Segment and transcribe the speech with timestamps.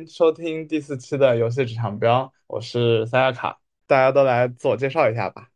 [0.00, 5.48] 迎收听第四期的游戏职场标，我是塞亚卡，大家都来自我介绍一下吧。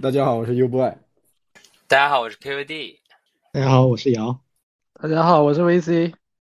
[0.00, 0.96] 大家好，我是 UBoy。
[1.86, 2.96] 大家好，我是 KVD。
[3.52, 4.40] 大家好，我是瑶。
[5.00, 6.14] 大家好，我是 VC。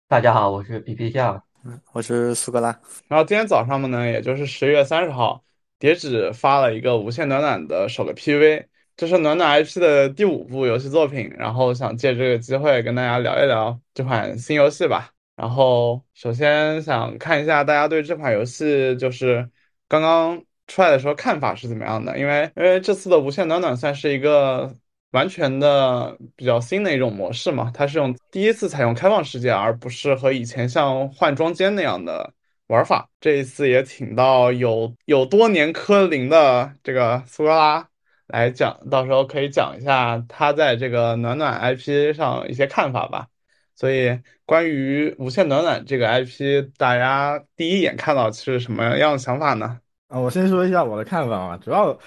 [0.07, 1.43] 大家好，我是 PP 酱。
[1.65, 2.81] 嗯，我是苏格拉。
[3.09, 5.43] 然后今天早上们呢，也就是十月三十号，
[5.81, 8.67] 叠纸发了一个无限暖暖的首个 PV，
[8.97, 15.11] 这是暖暖 IP 的第五部游戏作品，然后想借这个机会跟大家聊一聊这款新游戏吧。
[15.43, 19.51] 然后首先想看一下大家对这款游戏就是
[19.89, 24.73] 刚刚出来的时候看法是怎么样的，因为因为这次的无限暖暖算是一个
[25.11, 32.33] 完全的比较新的一种模式嘛，它是用第一次采用开放世界，而不是和以前像换装间那样的
[32.69, 33.09] 玩法。
[33.21, 37.89] 这一次也请到有有多年科林的这个苏格拉
[38.29, 43.27] 来讲，到时候可以讲一下他在这个暖暖 IP 上一些看法吧。
[43.75, 49.79] 所以，关于《无限暖暖》这个 IP，大家第一眼看到是什么样的想法呢？
[50.09, 51.57] 啊，我先说一下我的看法啊。
[51.57, 51.99] 主要，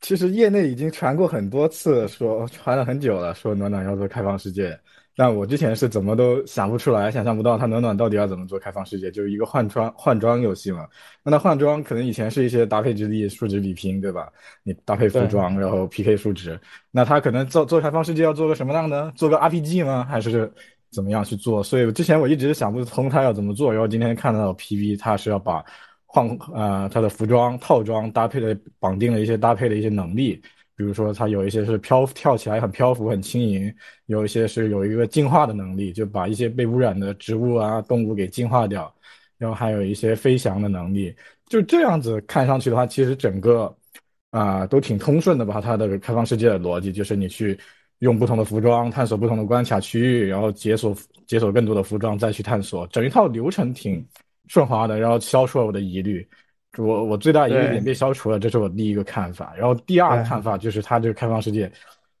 [0.00, 4.78] 其实业内已经传过很多次，说传了很久了，说暖暖要做开放世界。
[5.18, 10.86] 但我之前是怎么都想不出来，想象不到它暖暖到底要怎么做开放世界，就是一个换装换装游戏嘛。
[11.22, 14.30] 那它换装可能以前是一些搭配之力、数值比拼，对吧？
[14.62, 16.58] 你搭配服装，然后 PK 数值。
[16.90, 19.10] 那它可能做做开放世界要做个什么样呢？
[19.16, 20.04] 做个 RPG 吗？
[20.04, 20.52] 还是？
[20.96, 21.62] 怎么样去做？
[21.62, 25.62] 所以之前我一直想不通他要怎么做，然后今天看到 PV，他是要把
[26.06, 30.40] 换呃他的服装套装搭配的绑定了一些搭配的一些能力，
[30.74, 33.70] 比如说他有一些是漂跳起来很漂浮很轻盈，
[34.06, 38.90] 有一些是有一个进化的能力，就把一些被污染的植物啊动物给净化掉，
[39.36, 41.14] 然后还有一些飞翔的能力，
[41.46, 43.76] 就这样子看上去的话，其实整个
[44.30, 45.60] 啊都挺通顺的吧？
[45.60, 47.58] 它的开放世界的逻辑就是你去。
[48.00, 50.94] 用不同的服装探索不同的关卡区域，然后解锁
[51.26, 54.06] 解锁更多的服装，再去探索，整一套流程挺
[54.48, 56.26] 顺滑的，然后消除了我的疑虑。
[56.76, 59.54] 我我最大疑虑点被消除了，这是我第一个看法。
[59.56, 61.72] 然后第二个看法就是它这个开放世界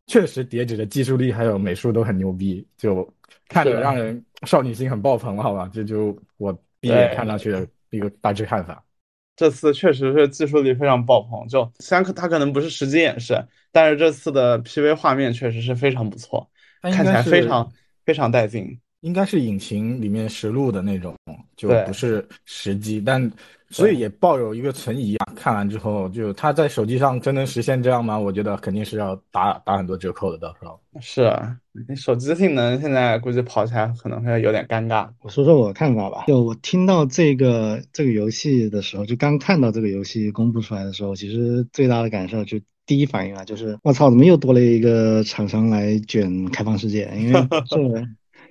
[0.06, 3.06] 确实叠纸的技术力还有美术都很牛逼，就
[3.48, 5.70] 看着让人少女心很爆棚，好吧？
[5.74, 6.50] 这就我
[6.80, 8.82] 第一眼看上去的一个大致看法。
[9.36, 17.70] 这次确实是技术力非常爆棚，就虽然它可能不是实际演示，但是这次的 PV 画面确实是非常不错，看起来非常
[18.04, 18.80] 非常带劲。
[19.00, 21.14] 应该是引擎里面实录的那种，
[21.56, 23.30] 就不是实机，但。
[23.68, 25.32] 所以也抱有一个存疑啊！
[25.34, 28.16] 看完之后，就它在手机上真能实现这样吗？
[28.16, 30.80] 我觉得肯定是要打打很多折扣的，到时候。
[31.00, 31.56] 是啊，
[31.88, 35.08] 你手机性能现在估计跑起来可能会有点尴尬。
[35.20, 36.26] 我说说我的看法吧。
[36.28, 47.12] 就我听到这个这个游戏的时候，就刚看到这个游戏公布出来的时候，其实最大的感受就第一反应啊，就是我操，怎么又多了一个厂商来卷开放世界？
[47.16, 48.06] 因为这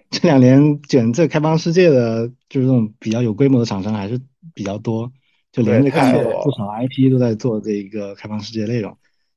[0.09, 4.19] 这两年卷这开放世界的，就是这种比较有规模的厂商还是。
[4.53, 5.11] 比较多，
[5.51, 8.95] 就连着看不少 IP 都在做这一个开放世界内容。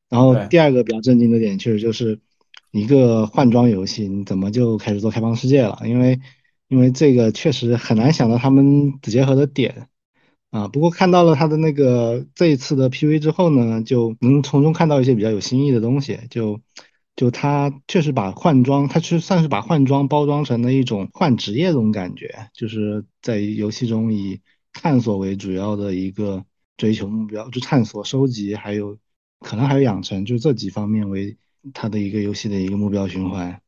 [0.09, 2.21] 然后第二个比较震惊的点，确实就是
[2.71, 5.81] 一个换装游戏，你怎么就开始做开放世界了？
[5.87, 6.21] 因为
[6.69, 9.89] 因为这个确实很难想到他们子结合的点
[10.51, 10.69] 啊。
[10.69, 16.21] 不过看到了他的那个这一次的 PV 之后呢，就能从中看到一些比较有新意的东西。
[16.31, 16.61] 就
[17.19, 24.41] 就他确实把换装，他实算是把换装包装成了一种换职业这种感觉，就是在游戏中以。
[24.71, 26.45] 探索为主要的一个
[26.77, 28.97] 追求目标，就探索、收集，还有
[29.41, 31.37] 可能还有养成，就这几方面为
[31.75, 33.61] 它的一个游戏的一个目标循环。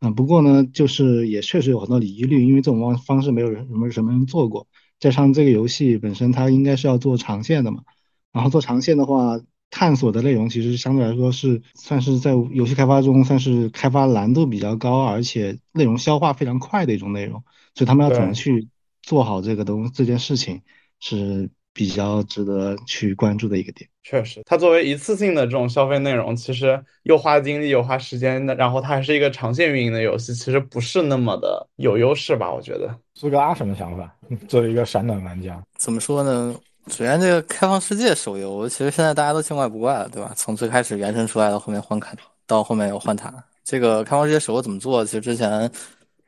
[0.00, 4.66] 嗯，不过呢，就是也确实有很多疑虑，因为这种方方式没有人什么什么人做过，
[4.98, 7.84] 加上这个游戏本身它应该是要做长线的嘛。
[8.32, 9.38] 然后做长线的话，
[9.70, 17.42] 探索的内容其实相对来说是算是在游戏开发中算是开发难度比较高，而且内容消化非常快的一种内容，
[17.74, 18.68] 所以他们要怎么去？
[19.02, 20.60] 做好这个东这件事情
[20.98, 23.88] 是比较值得去关注的一个点。
[24.02, 32.52] 确实，它作为一次性的这种消费内容，其实又花精力又花时间的，然后它还是一个长线运营的游戏，其实不是那么的有优势吧？
[32.52, 32.92] 我觉得。
[33.14, 34.12] 苏格拉什么想法？
[34.48, 36.52] 作为一个闪暖玩家，怎么说呢？
[36.88, 40.32] 首先，这个开放世界手游，其实现在大家都见怪不怪了，对吧？
[40.36, 42.14] 从最开始原神出来到后面换卡，
[42.46, 43.32] 到后面有换塔，
[43.64, 45.04] 这个开放世界手游怎么做？
[45.04, 45.70] 其实之前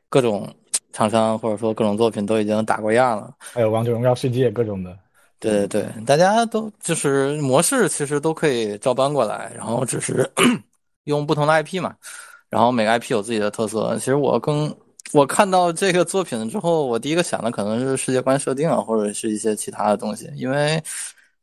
[0.09, 0.47] 各种。
[0.91, 4.97] 厂商或者说各种作品都已经打过样了，还有王者荣耀世界各种的，
[5.39, 10.27] 对对对，大家都就是模式其实都可以照搬过来，然后只是
[11.05, 11.95] 用不同的 IP 嘛，
[12.49, 13.95] 然后每个 IP 有自己的特色。
[13.99, 14.75] 其实我更
[15.11, 20.81] 我看到这个作品之后，我第一个想的可能是世界观设定啊，或者是一些其他的东西，因为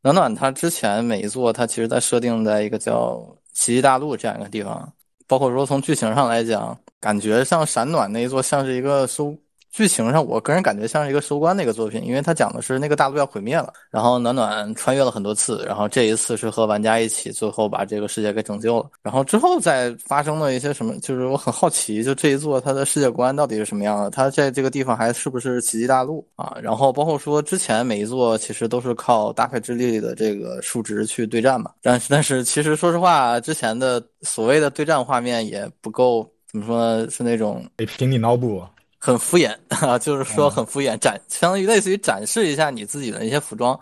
[0.01, 3.21] 暖暖它之前每一座它其实在设定在一个叫
[3.53, 4.91] 奇迹大陆这样一个地方。
[5.27, 9.35] 包括说从剧情上来讲，感觉像闪暖那一座像是一个收
[9.71, 18.89] 剧情上，我个人感觉像是一个收官的一个作品，因为它讲的是那个大陆要毁灭了，然后暖暖穿越了很多次，然后这一次是和玩家一起，最后把这个世界给拯救了。
[19.03, 24.09] 然后之后再发生了一些什么，就是我很好奇，就这一座它的世界观到底是什么样的？
[24.09, 26.57] 它在这个地方还是不是奇迹大陆啊？
[26.61, 36.27] 然后包括说之前每一座其实都是靠搭配之力的这个数值去对战嘛，但是但是其实说实话，之前的所谓的对战画面也不够。
[36.49, 37.09] 怎么说呢？
[37.11, 38.63] 是那种得凭你脑补，
[39.07, 43.79] 很敷衍啊，就是说很敷衍，展相当于类似于展示一下你自己的一些服装，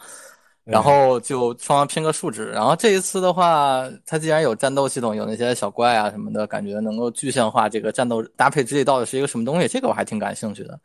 [0.64, 2.46] 然后就双方拼个数值。
[2.52, 10.80] 然后这一次的话，它既然有战斗系统，有那些小怪啊什么的，感觉能够具象化这个战斗搭配之力到底是一个什么东西，这个我还挺感兴趣的。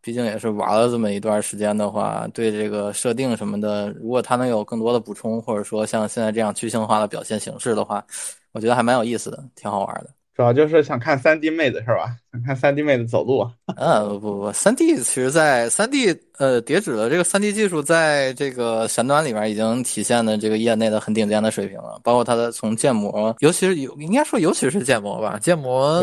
[0.00, 8.04] 毕竟也是玩了这么一段时间的话，对这个设定什么的，如果它能有更多的补充，或者说像现在这样具象化的表现形式的话，
[8.52, 10.19] 我觉得还蛮有意思的，挺好玩的。
[10.40, 12.16] 主要就是想看三 D 妹子是吧？
[12.32, 13.46] 想看三 D 妹子走路。
[13.76, 22.00] 嗯，不不不，三 D 其实，在三 D 呃叠纸的这个三 D 技术，在这个前端里面已经体现的这个业内的很顶尖的水平了。
[22.02, 26.02] 包括它的从建模，尤其是有应该说尤其是建模吧，建模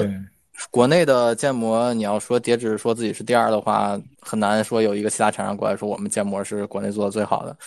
[0.69, 7.57] 国内的建模，你要说叠纸说自己是第二的话，很难说有一个其他厂商过来说我们建模是国内做的最好的。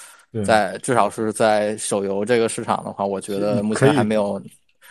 [0.45, 4.41] 在至少是在手游这个市场的话，我觉得目前还没有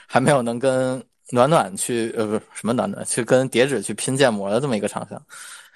[0.07, 1.01] 还没有能跟。
[1.31, 5.21] 暖暖去呃不是什么暖暖去跟叠纸去拼建模的这么一个厂商，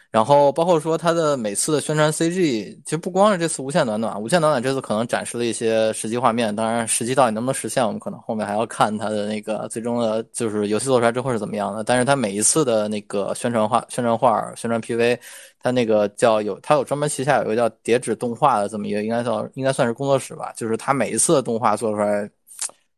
[0.09, 11.83] 然后包括说它的每次的宣传 CG，其实不光是这次无限暖暖，无限暖暖这次可能展示了一些实际画面，当然实际到底能不能实现，我们可能后面还要看它的那个最终的，就是游戏做出来之后是怎么样的。
[11.83, 15.19] 但是它每一次的那个宣传画、宣传画、宣传 PV，
[15.59, 22.29] 它那个叫有它有专门旗下有一个叫叠纸动画的这么一个，应该叫应该算是工作室吧，就是它每一次的动画做出来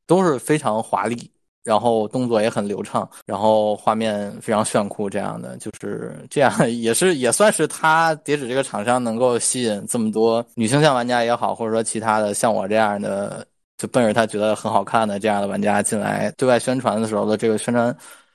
[0.08, 1.32] 都是非常华丽。
[1.66, 13.44] 然后动作也很流畅，然后画面非常炫酷，这样的就是这样， 也是也算是他叠纸这个厂商能够吸引这么多女性向玩家也好，或者说其他的像我这样的，
[13.78, 17.88] 就奔着他觉得很好看的这样的玩家进来对外宣传的时候的这个宣传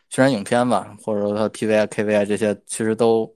[0.09, 3.33] 宣传影片吧，或者说他 PV 啊 KV 啊这些，其实都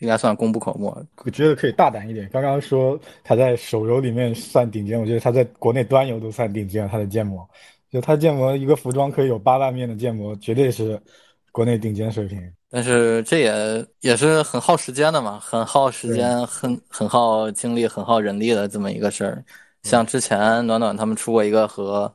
[0.00, 0.92] 应该算功不可没。
[1.24, 7.48] 我觉得可以大胆一点，刚刚说他在手游里面算顶尖，我觉得他在国内端游都算顶尖了，他的建模。
[7.96, 11.00] 就他建模一个服装可以有八万面的建模，绝对是
[11.50, 12.38] 国内顶尖水平。
[12.68, 19.42] 但是这也也是很耗时间的嘛，很耗时间，很很耗精力，很耗人力的这么一个事儿。
[19.82, 22.14] 像之前暖暖他们出过一个和。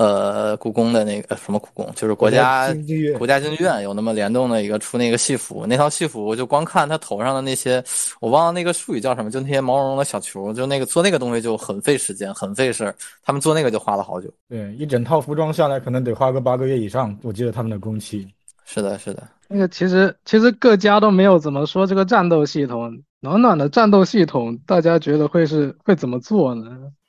[0.00, 2.74] 呃，故宫的那个什么故宫，就是国家
[3.18, 7.84] 国家京剧院有那么联动的一个出那个戏服，那套戏服就光看他头上的那些，
[8.18, 12.94] 我忘了那个术语叫什么，就那些毛茸茸的小球，就那个做那个东西就很费时间，很费事儿。
[13.22, 14.32] 他们做那个就花了好久。
[14.48, 18.26] 对，一整套服装下来可能得花个八个月以上，我记得他们的工期。
[18.64, 19.22] 是的，是的。
[19.48, 26.64] 那个其实其实各家都没有怎么说这个战斗系统，暖暖的战斗系统，大家觉得会是会怎么做呢？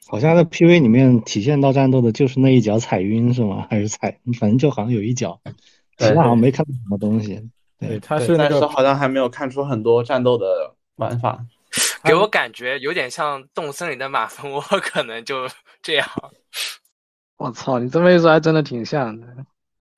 [0.07, 3.67] 好像在 PV 里面体现到战斗的就是那一脚踩晕是吗？
[3.69, 4.19] 还是踩？
[4.39, 5.39] 反正就好像有一脚，
[5.97, 7.41] 其他好像没看到什么东西。
[7.79, 11.39] 对，他是那个好像还没有看出很多战斗的玩法，
[12.03, 15.47] 给我感觉有点像动森里的马蜂窝，可能就
[15.81, 16.07] 这样。
[17.37, 19.27] 我操，你这么一说还真的挺像的。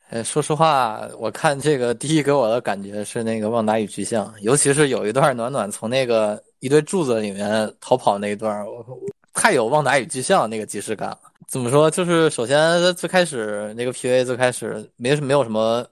[0.10, 8.86] 呃，说实话，我看这个第一给我的感觉是那个旺达与巨像，尤其是有一段暖暖从那个一堆柱子里面逃跑那一段，我。
[9.34, 11.20] 太有旺达与巨像那个即视感了。
[11.48, 11.92] 怎么说？
[11.92, 15.86] 就是首先最开始那个 PV 最开始没没有什么，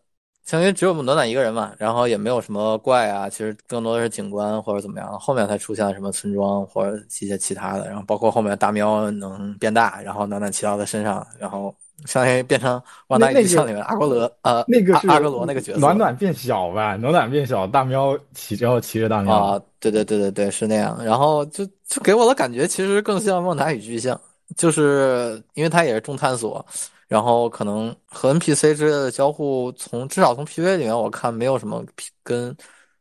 [0.46, 5.20] 相当于只有暖暖一个人嘛，然后也没有什么怪啊，其实更多的是景观或者怎么样。
[5.20, 15.80] 后面才出现了什么村庄或者一些其他的，然后包括后面大喵能变大，然后暖暖骑到他身上，然后相当于变成旺达与巨像里面阿格罗呃那个阿格罗那个角色。
[15.80, 19.36] 暖暖变小吧，暖暖变小，大喵骑着骑着大喵。
[19.36, 20.98] 啊，对对对对对，是那样。
[21.04, 21.68] 然后就。
[21.92, 24.16] 就给我的感觉其实更像《旺达与巨像》，
[24.56, 26.66] 就是因为它也是重探索，
[27.10, 31.84] 然后可能和 NPC 之类的交互，从至少从 PV 里面我看没有什么
[32.24, 32.56] 跟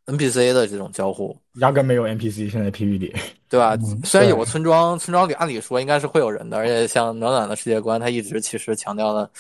[0.07, 3.15] NPC 的这种交互，压根没有 NPC 现在 PV 里，
[3.49, 3.79] 对吧？
[4.03, 9.31] 虽然有个村庄，村庄里按理说应该是会有人的，而且像暖暖的世界观，它一直其实强调了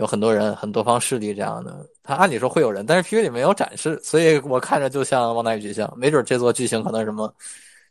[0.00, 7.32] 有很多人、很多方势力这样的，它按理说会有人，但是 PV 里没有展示，所以我看着就像《旺达与巨像》，没准这座剧情可能什么。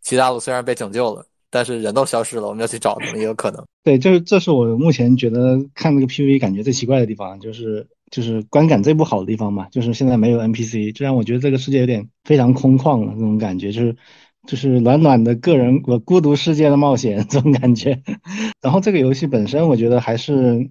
[0.01, 3.63] 其大陆虽然被拯救了，但是人都消失了，我们要去找他们也有可能。
[3.83, 13.95] 对，就是这是我目前觉得看那个 PV 感觉最奇怪的地方，就是就是观感最不好的地方嘛，就是现在没有 NPC，这让我觉得这个世界有点非常空旷了那种感觉，就是
[14.49, 18.01] 就是暖暖的个人我孤独世界的冒险这种感觉。
[18.63, 20.67] 然后这个游戏本身，我觉得还是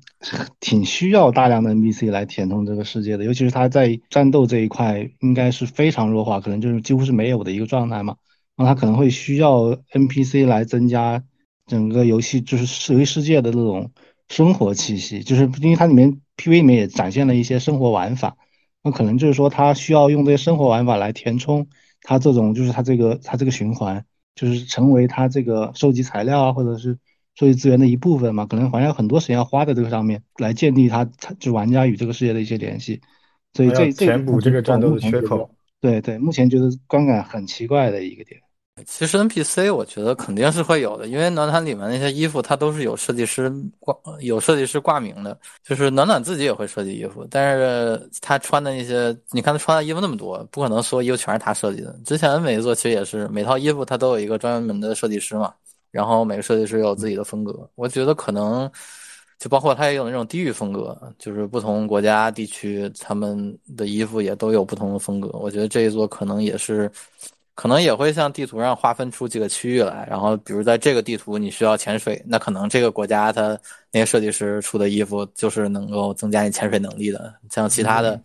[0.59, 8.17] 挺需要大量的 NPC 来填充这个世界的，尤其是它在战斗这一块应该是非常弱化，可能就是几乎是没有的一个状态嘛。
[8.57, 11.23] 然后它可能会需要 NPC 来增加
[11.69, 13.93] 整个游戏就是游戏世界的这种
[14.29, 18.37] 生活气息，就是因为它里面 PV 里面也展现了一些生活玩法，
[18.83, 21.69] 那可能就是说它需要用这些生活玩法来填充
[22.03, 26.99] 它这种就是它这个它这个循环，就是成为它这个收集材料啊或者是
[27.35, 33.01] 收集资源的一部分嘛，可能好像有很多时间要花在这个上面来建立它它就玩家与这个世界的一些联系，
[33.53, 35.51] 所以这这填补这个战斗的缺口。
[35.81, 38.41] 对对，目前觉得观感很奇怪的一个点。
[38.87, 51.99] 其实 NPC 我觉得肯定是会有的，因为暖暖里面那些衣服它都是有设计师挂有设计师挂名的，就是暖暖自己也会设计衣服，但是他穿的那些，你看他穿的衣服那么多，不可能所有衣服全是他设计的。
[52.05, 55.53] 之前每一座其实也是每套衣服它都有一个专门的设计师嘛，
[55.91, 58.71] 然后每个设计师有自己的风格，我觉得可能
[59.39, 66.91] 就包括他也有那种地域风格，就是不同国家地区他们的衣服也都有不同的风格，我觉得这一座可能也是。
[67.59, 73.59] 可能也会像地图上划分出几个区域来，然后比如在这个地图你需要潜水，那可能这个国家它
[73.91, 78.21] 那些设计师出的衣服就是能够增加你潜水能力的，像其他的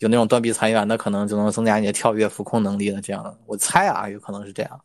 [0.00, 3.00] 有那种断臂残垣的，可能就能增加你的跳跃、浮空能力的。
[3.00, 4.80] 这样，我猜啊，有可能是这样。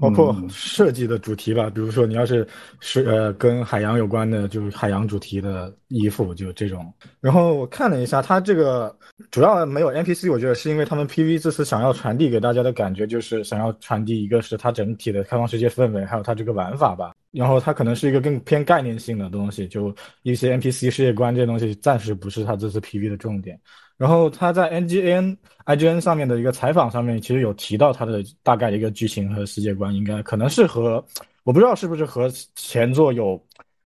[0.00, 2.46] 包括设计的主题吧，比如说你要是
[2.80, 6.92] 是呃跟海洋有关的，就是海洋主题的衣服，就这种。
[7.20, 8.94] 然后我看了一下，它这个
[9.30, 17.12] 主要没有 NPC，我觉得是因为他们 PV 这次想要传递给大家的感觉，就是想要传递一个是它整体的开放世界氛围，还有它这个玩法吧。
[17.30, 23.60] 然后它可能是一个更偏概念性的东西，就一些 NPC 世界观这些东西暂时不是它这次 PV 的重点。
[23.98, 25.36] 然后他在 NGN、
[25.66, 31.04] IGN 上面的一个采访上面，其实有提到他的大概的一个剧情和世界观，应该可能是和
[31.42, 33.44] 我不知道是不是和前作有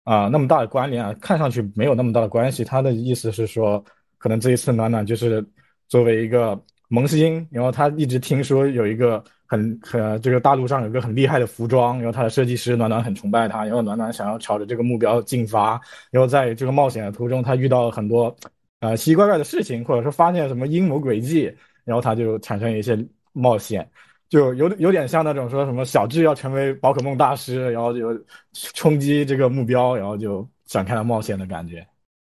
[0.04, 2.64] 啊、那么大的关联啊，看上去没有那么大的关系。
[2.64, 3.84] 他的意思是说，
[4.20, 5.44] 可能这一次暖暖就是
[5.88, 6.56] 作为一个
[6.88, 15.82] 萌新，然后他一直听说有一个很很这个大陆上有一个很厉害的服装，然后他的设计师暖暖很崇拜他，然后暖暖想要朝着这个目标进发，
[16.12, 18.36] 然后在这个冒险的途中，他遇到了很多。
[18.82, 21.52] 呃，奇奇怪怪的事情，或者说发现什么阴谋诡计，
[21.84, 22.98] 然后他就产生一些
[23.32, 23.90] 冒险，
[24.30, 28.10] 就有有点像那种说什么小智要成为宝可梦大师，然后就
[28.54, 31.86] 冲击这个目标，然后就展开了冒险的感觉。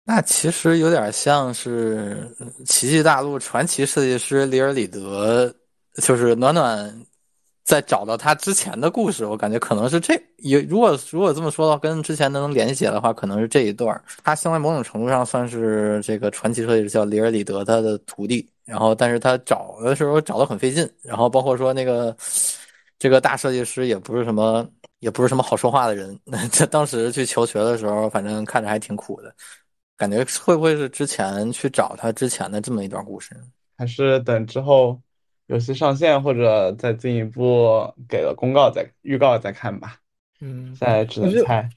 [0.04, 2.28] 那其实有点像是
[2.66, 5.54] 奇迹大陆传奇设计师里尔里德，
[6.02, 7.06] 就是暖暖
[7.64, 22.16] 在找到他之前的故事，我感觉可能是这有如果如果这么说的话，跟之前能联系的话，可能是这一段他相当于某种程度上算是这个传奇设计师叫里尔里德他的徒弟，然后但是他找的时候找的很费劲，然后包括说那个
[22.98, 24.68] 这个大设计师也不是什么
[25.00, 26.20] 也不是什么好说话的人，
[26.52, 29.34] 这当时去求学的时候，反正看着还挺苦的，
[29.96, 33.36] 感觉会不会是之前去找他之前的这么一段故事？
[33.78, 35.00] 还是等之后。
[35.52, 39.98] 游戏上线或者再进一步给了公告再预告再看吧，
[40.40, 41.70] 嗯，再只能猜。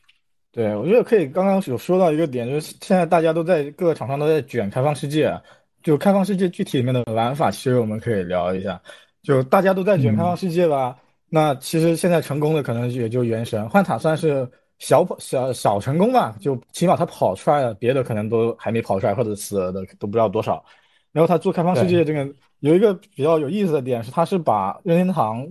[0.52, 1.26] 对，我觉得可以。
[1.26, 5.36] 刚刚有说到一个点，就是现在大家都在各个厂商都在卷开放世界，
[5.82, 8.80] 就开放世界具体里面的玩法，其实我们可以聊一下。
[9.24, 10.96] 就大家都在卷开放世界吧，
[11.28, 20.64] 那其实现在成功的可能也就原神，幻塔算是小跑小小成功吧，就起码它跑出来了，别的可能都还没跑出来或者死了的都不知道多少。
[21.10, 22.28] 然后他做开放世界这个
[22.64, 25.46] 有一个比较有意思的点是，他是把任天堂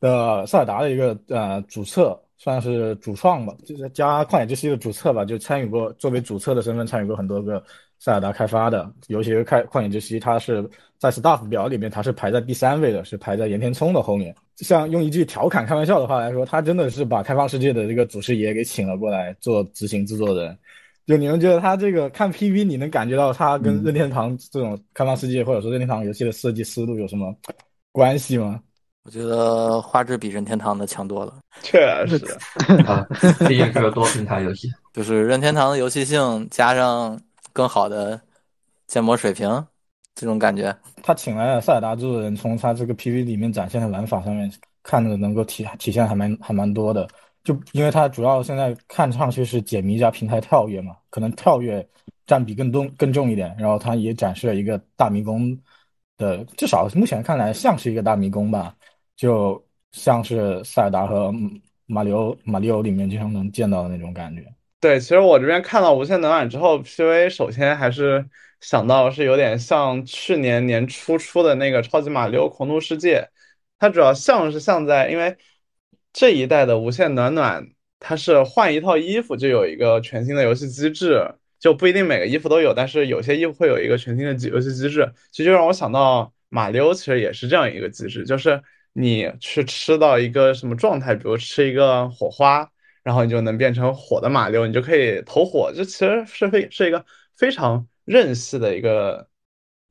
[0.00, 7.62] 的塞尔达的一个呃主策算是主创吧，就是加旷野之息的主策吧，就参与过作为主策的身份参与过很多个
[8.00, 10.68] 塞尔达开发的，尤其是开旷野之息，它是
[10.98, 14.34] 在 staff 表里面它是排在第三位的，是排在岩田聪的后面。
[14.56, 20.58] 像用一句调侃开玩笑的话来说，他真的是把开放世界的这个祖师爷给请了过来做执行制作人。
[21.06, 27.32] 就你们觉得他这个看 PV，你能感觉到他跟任天堂这种开放世界或者说任天堂游戏的设计思路有什么
[27.92, 28.60] 关系吗？
[29.04, 32.16] 我觉得画质比任天堂的强多了， 确实，
[32.88, 33.06] 啊，
[33.46, 37.16] 毕竟是个多平台游戏， 就是任天堂的游戏性加上
[37.52, 38.20] 更好的
[38.88, 39.64] 建模水平，
[40.16, 40.76] 这种感觉。
[41.04, 44.50] 他请来了塞尔达制作人，从他这个 PV 里面展现的玩法上面
[44.82, 47.06] 看的能够体体现还蛮还蛮多的。
[47.46, 51.88] 就因为它主要现在看上去是解谜加平台跳跃嘛，可能跳跃
[52.26, 53.54] 占比更重更重一点。
[53.56, 55.56] 然后它也展示了一个大迷宫
[56.18, 58.74] 的，至少目前看来像是一个大迷宫吧，
[59.14, 61.32] 就像是塞尔达和
[61.86, 64.42] 马里奥马里奥里面经常能见到的那种感觉。
[64.80, 68.28] 对，其实我这边看到无限暖暖之后，PV 首先还是
[68.60, 73.28] 想到是有点像去年年初出的那个超级马里奥狂怒世界。
[73.78, 75.36] 它主要像是像在，因为
[76.16, 77.68] 这一代的无限暖暖，
[78.00, 81.22] 它是换一套衣服就有一个全新的游戏机制，
[81.60, 88.62] 就不一定每个衣服都有，但是有些衣服会有一个全新的游戏机制，其实就让我想到马里奥其实也是这样一个机制，就是
[88.94, 92.66] 你去吃到一个什么状态，比如吃一个火花，
[93.02, 97.04] 然后你就能变成火的马里奥，你就可以投火，这其实是非是一个
[97.36, 99.28] 非常任性的一个。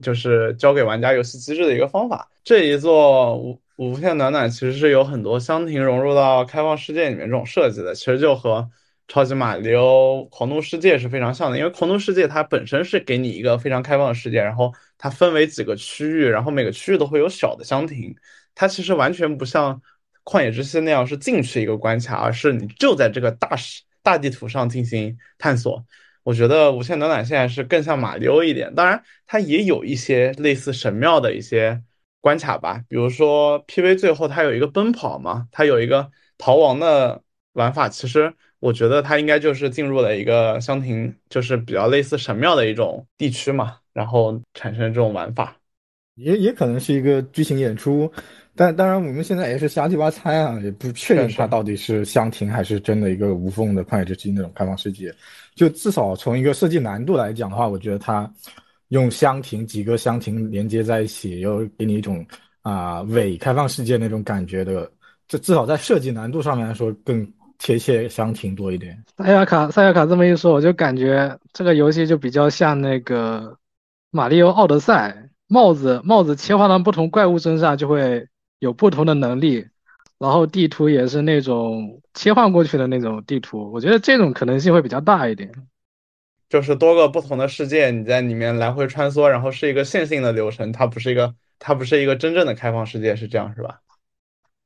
[0.03, 2.29] 就是教给玩家游戏机制的一个方法。
[2.43, 8.69] 这一座无限暖暖其实是有很多箱庭融入到开放世界里面这种设计的，其实就和
[9.07, 11.57] 超级马里奥狂怒世界是非常像的。
[11.57, 18.15] 因为狂怒世界它本身是给你一个非常开放的世界，然后它分为几个区域，然后每个区域都会有小的箱庭。
[18.55, 19.81] 它其实完全不像
[20.23, 25.83] 旷野之息那样是进去一个关卡，而是你就在这个大世大地图上进行探索。
[26.23, 31.83] 我觉得无限暖暖现在是更像马里奥一点，当然它也有一些类似神庙的一些
[32.25, 37.21] 关卡吧，比如说 PV 最后它有一个奔跑嘛，它有一个逃亡的
[37.53, 45.55] 玩法，其实我觉得它应该就是进入了一个香亭，就是比较类似神庙的一种地区嘛，然后产生这种玩法，
[46.15, 48.11] 也也可能是一个剧情演出。
[48.55, 55.13] 但当然，我们现在也是瞎鸡巴猜啊，也不确定它到底是香亭还是真的一个无缝的旷野之息那种开放世界。
[55.53, 58.27] 就至少从一个设计难度来讲的话，我觉得它
[58.89, 62.25] 用箱庭几个箱庭连接在一起，又给你一种
[62.61, 64.89] 啊伪开放世界那种感觉的，
[65.27, 67.25] 这至少在设计难度上面来说更
[67.57, 68.97] 贴切箱庭多一点。
[69.17, 73.41] 塞亚卡，塞亚卡这么一说，我就感觉这个游戏就比较像那个
[74.11, 75.11] 《马里奥奥德赛》，
[75.47, 78.27] 帽子帽子切换到不同怪物身上就会。
[78.59, 79.63] 有不同的能力，
[80.17, 85.51] 然后地图也是那种切换过去的那种地图，我觉得这种可能性会比较大一点。
[86.55, 93.81] 就是多个不同的世界，你在里面来回穿梭，然后是一个线性的流程，它不是一个，它不是一个真正的开放世界，是这样是吧？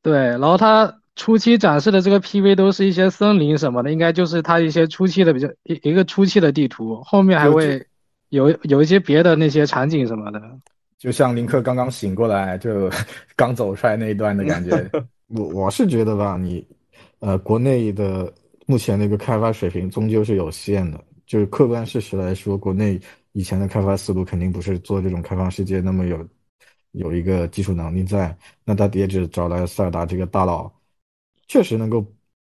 [0.04, 7.84] 对，然后它初期展示的这个 PV 都是一些森林什么的，应该就是它一些初期的比较一一个初期的地图，后面还会
[8.30, 10.40] 有有一些别的那些场景什么的。
[11.00, 12.88] 就像林克刚刚醒过来，就
[13.36, 14.88] 刚走出来那一段的感觉。
[15.34, 16.64] 我我是觉得吧，你，
[17.18, 18.32] 呃，国内的
[18.68, 21.04] 目前那个开发水平终究是有限的。
[21.30, 23.00] 就是客观事实来说，国内
[23.34, 26.28] 以前的开发思路肯定不是做这种开放世界那么有
[26.94, 28.36] 有一个技术能力在。
[28.66, 30.70] 那他也只找来塞尔达这个大佬，
[31.48, 32.04] 确实能够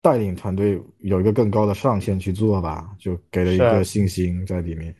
[0.02, 4.92] 带领团队有一个更高的上限去做吧，就给了一个信心在里面。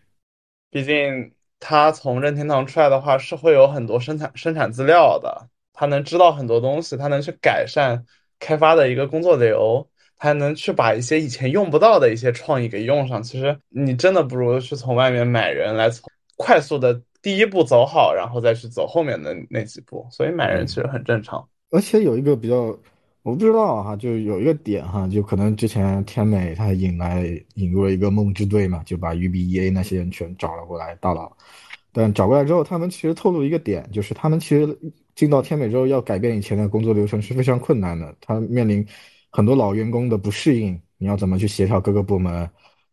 [0.71, 1.33] 毕竟。
[1.67, 5.49] 他从任天堂出来的话，是会有很多生产生产资料的。
[5.73, 8.05] 他能知道很多东西，他能去改善
[8.39, 13.23] 开发的一个工作流，他能去把一些以前用不到的一些创意给用上。
[13.23, 20.07] 其实你真的不如去从外面买人来，从快速的第一步走好，然后再去走后面的那几步。
[20.11, 21.47] 所以买人其实很正常。
[21.71, 22.77] 而且有一个比较，
[23.23, 31.35] 我不知道哈，就有一个点哈，就可能之前天美他引来引入了一个梦之队嘛，就把 UBEA 那些人全找了过来，大佬。
[31.93, 34.77] 但找过来之后，他们其实透露一个点，就是他们其实
[35.15, 38.13] 进到天美之后，要改变以前的工作流程是非常困难的。
[38.21, 38.85] 他面临
[39.37, 42.49] 很多老员工的不适应，你要怎么去协调各个部门？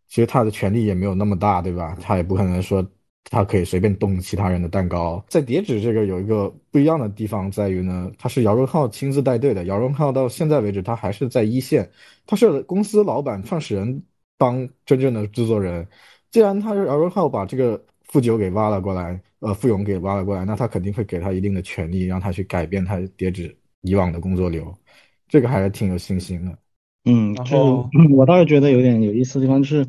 [0.07, 1.95] 其实他的权力也没有那么大，对吧？
[2.01, 2.83] 他也不可能说
[3.25, 5.23] 他可以随便动其他人的蛋糕。
[5.29, 9.65] 在叠纸这个有一个不一样的地方在于呢，他是姚荣浩亲自带队的。
[9.65, 11.87] 姚荣浩到现在为止，他还是在一线，
[12.25, 14.03] 他是公司老板、创始人
[14.35, 15.87] 当真正的制作人。
[16.31, 17.81] 既然他是姚荣浩把这个。
[18.11, 24.77] 富九给挖了过来，呃，富勇给挖了过来，那他肯定会给他一定的权利，让他去改变他叠纸以往的工作流，
[25.31, 26.55] 这个还是挺有信心的。
[27.05, 29.87] 嗯，就我倒是觉得有点有意思的地方，就是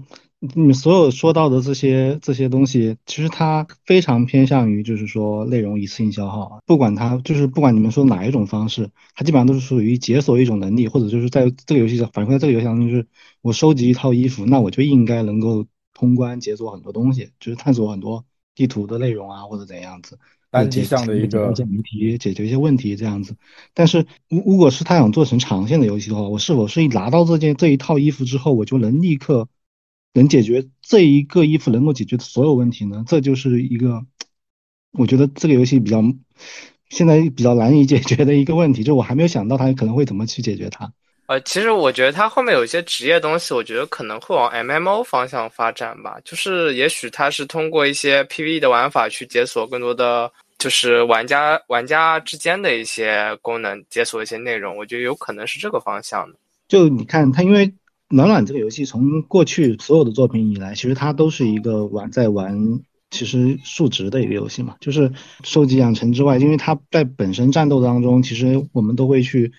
[0.54, 13.06] 你所有说到的这些这些东西，其实它非常偏向于就是说内容一次性消耗，不管它就是不管你们说哪一种方式，它基本上都是属于解锁一种能力，或者就是在这个游戏上反馈在这个游戏当中，就是
[13.42, 15.66] 我收集一套衣服，那我就应该能够。
[15.94, 18.24] 通关解锁很多东西，就是探索很多
[18.56, 20.18] 地图的内容啊，或者怎样子，
[20.52, 23.34] 单机上的一个解谜题，解决一些问题这样子。
[23.72, 29.48] 但是，如如果是他想做成长线的游戏的话，我是否是一拿到这件这一套衣服之后，我就能立刻
[30.12, 33.02] 能解决这一个衣服能够解决的所有问题呢？
[33.08, 34.04] 这就是一个
[34.92, 36.02] 我觉得这个游戏比较
[36.90, 40.92] 现在比较难以解决的一个问题，就我还没有想到他可能会怎么去解决它。
[41.32, 46.18] 呃，其实我觉得它后面有一些职业东西，我觉得可能会往 MMO 方向发展吧。
[46.26, 54.76] 就是也许它是通过一些 PVE 的玩法去解锁更多的，就是玩家玩家之间的一些功能，解锁一些内容。
[54.76, 56.36] 我觉得有可能是这个方向的。
[56.68, 57.72] 就你看它，因为
[58.10, 62.54] 暖暖这个游戏从过去所有的作品以来，其实它都是一个玩在玩
[63.10, 65.10] 其实数值的一个游戏嘛，就是
[65.44, 69.50] 收集养成之外，因为它在本身战斗当中，其实我们都会去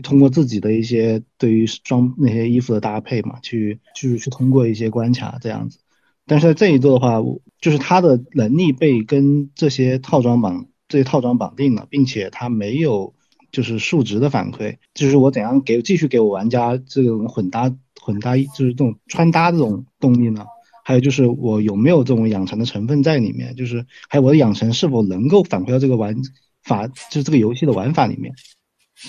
[0.00, 5.78] 通过自己的一些对于装那些衣服的搭配嘛，去去去通过一些关卡这样子。
[6.24, 7.20] 但是在这一座的话，
[7.60, 13.12] 就是他的能力被跟这些套装绑这些套装绑定了，并且他没有
[13.50, 20.46] 就是数值的反馈，就是我怎样给继续给我玩家这种混搭混搭就是这种穿搭这种动力呢？
[20.84, 23.54] 还有就是我有没有这种养成的成分在里面？
[23.54, 26.16] 就是还有我的养成是否能够反馈到这个玩
[26.62, 28.32] 法，就是这个游戏的玩法里面？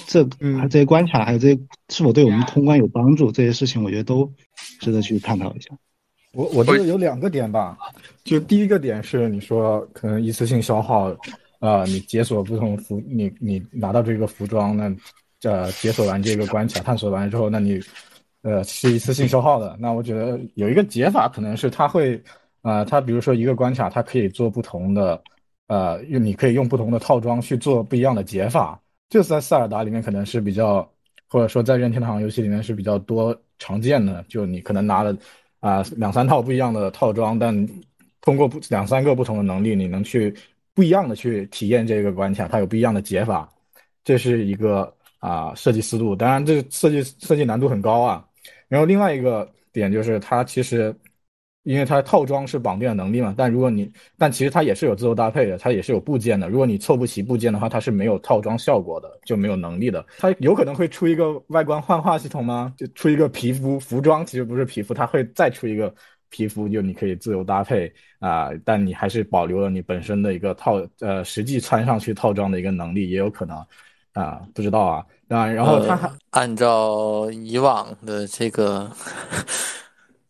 [0.07, 0.23] 这
[0.59, 3.31] 还这些关卡，还有这些是否对我们通关有帮助？
[3.31, 4.31] 这些事情我觉得都
[4.79, 5.69] 值得去探讨一下。
[6.33, 7.77] 我我觉得有两个点吧，
[8.23, 11.15] 就第一个点是你说可能一次性消耗，
[11.59, 17.79] 呃，你解锁不同服，你你拿到这个服装，那呃解锁完这个关卡，探索完之后，那你。
[18.45, 19.73] 呃，是一次性消耗的。
[19.79, 22.21] 那我觉得有一个解法，可能是它会，
[22.61, 25.23] 啊，它比如说一个关卡，它可以做不同的，
[25.67, 28.77] 呃，用你可以用不同的套装去做不一样的解法。
[29.13, 30.89] 就在塞尔达里面可能是比较，
[31.29, 34.25] 或者说在任天堂游戏里面是比较多常见的。
[34.27, 35.15] 就你可能拿了
[35.59, 37.55] 啊两三套不一样的套装，但
[38.21, 40.33] 通过不两三个不同的能力，你能去
[40.73, 43.47] 不一样的去体验这个关卡，它有不一样的解法。
[44.03, 48.25] 这是一个啊设计思路，当然这设计设计难度很高啊。
[48.67, 50.91] 然后另外一个点就是它其实，
[51.63, 56.49] 因为它套装是绑定的能力嘛，但如果你，但其实它也是有自由搭配的，它也是有部件的。
[56.49, 60.05] 如果你凑不齐部件的话，它是没有套装效果的，就没有能力的。
[60.17, 62.73] 它有可能会出一个外观幻化系统吗？
[62.77, 65.93] 就出一个皮肤服装，其实不是皮肤，它会再出一个
[66.29, 73.57] 皮肤，就你可以自由搭配啊，但你还是保留了你本身的一个套呃实际穿上去套装的一个能力，也有可能
[74.13, 75.05] 啊，不知道啊。
[75.29, 78.91] 啊，然后它还按照以往的这个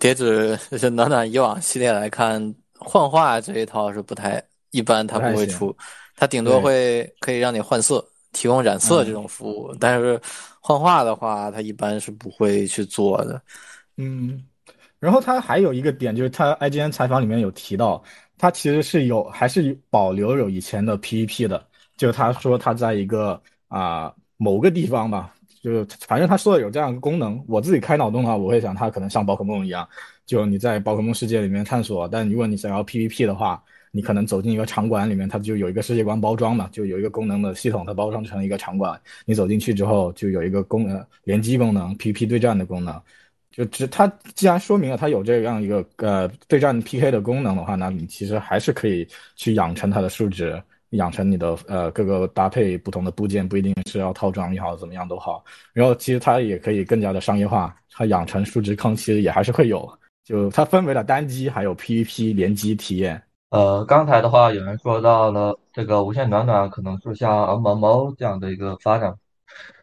[0.00, 5.76] 叠纸就是暖暖以往系列来看，幻化这一套是不太一般，它不会出，
[6.16, 10.20] 它顶多会可以让你换色，提供染色这种服务，但是
[10.60, 13.40] 幻化的话，它一般是不会去做的。
[13.96, 14.42] 嗯，
[14.98, 18.02] 然后它还有一个点就是，他 IGN 采访里面有提到，
[18.38, 21.64] 他其实是有还是保留有以前的 PVP 的，
[21.96, 24.12] 就他说他在一个啊。
[24.42, 27.42] 某个地方吧，就是反正他说的有这样一个功能。
[27.46, 29.88] 我自己开脑洞的话，我会想它可能像宝可梦一样，
[30.26, 32.08] 就你在宝可梦世界里面探索。
[32.08, 39.00] 但如果你想要 PVP 的话，你可能走进一个场馆里面，它就有一个世界观包装嘛，就有一个功能的系统，它包装成一个场馆。
[39.26, 43.00] 你走进去之后，就有一个功能联机功能，PVP 对战的功能。
[43.50, 50.62] 就只它既然说明了它有这样一个呃对战 PK 的功能的话，那你其实还是可以去养成它的数值。
[50.90, 55.44] 养成你的呃各个搭配不同的部件，不一定是要套装也好，怎么样都好。
[55.72, 59.88] 然后其实它也可以更加的商业化，它养成数值坑其实也还是会有。
[60.24, 63.22] 就它分为了单机还有 PVP 联机体验。
[63.50, 69.16] 呃，刚才的话有人说到了这个无限暖暖可能是像 MMO 这样的一个发展。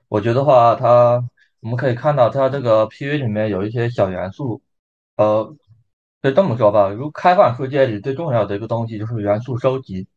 [0.08, 1.24] 我觉得话它
[1.60, 4.62] 我们可以看到它这个 PV 里面有一些小元素。
[5.17, 5.56] 呃，
[6.22, 10.08] 就这么说吧，如开放世界里最重要的一个东西就是元素收集。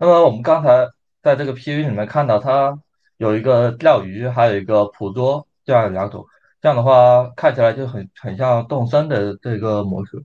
[0.00, 0.86] 那么我们刚才
[1.22, 2.78] 在这个 PV 里面看到，它
[3.16, 6.24] 有一个钓鱼，还有一个捕捉这样两种，
[6.62, 10.24] 这样的话看起来就很很像动森的这个模式。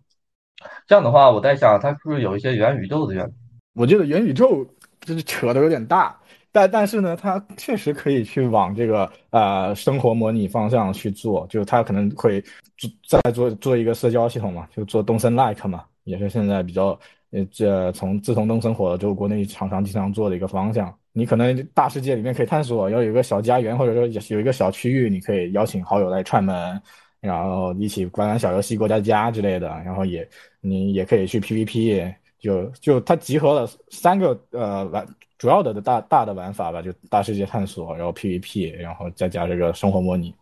[0.86, 3.34] 这样的话，我在想，它是不是有一些元宇宙的元素？
[3.74, 4.64] 我觉得元宇宙
[5.02, 6.16] 就是扯的有点大，
[6.52, 12.40] 但但是呢，它确实可以去往这个呃生活模拟方向去做，就是它可能会
[12.78, 16.98] 做再做做一个社交系统嘛，就做动森 Like 嘛，也是现在比较。
[17.34, 20.96] 呃，这从自从动森火了之后，国内厂商经常做的一个方向。
[21.12, 26.80] 你可能大世界里面可以探索，要有一个小家园，或者说有一个小区域，你可以邀请好友来串门，
[27.20, 29.68] 然后一起玩玩小游戏、过家家之类的。
[29.84, 30.28] 然后也
[30.62, 35.04] 你也可以去 PVP，就就它集合了三个呃玩
[35.40, 40.34] 主要的大大的玩法吧，就大世界探索，然后 PVP，然后再加这个生活模拟。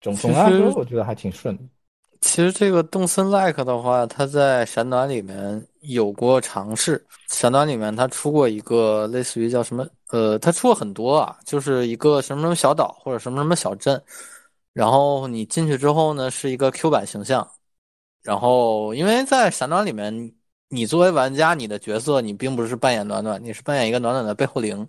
[0.00, 1.58] 总总的来说，我觉得还挺顺。
[2.20, 7.04] 其实这个动森 like 的话，它在闪暖里面有过尝试。
[7.28, 14.00] 闪暖里面它出过一个类似于叫什么，呃，它出过很多啊，就是一个什么什么小岛或者什么什么小镇。
[14.72, 17.48] 然后你进去之后呢，是一个 Q 版形象。
[18.22, 20.32] 然后因为在闪暖里面，
[20.68, 24.86] 你作为玩家，你的角色你并不是扮演暖暖，你是扮演一个暖暖的背后灵。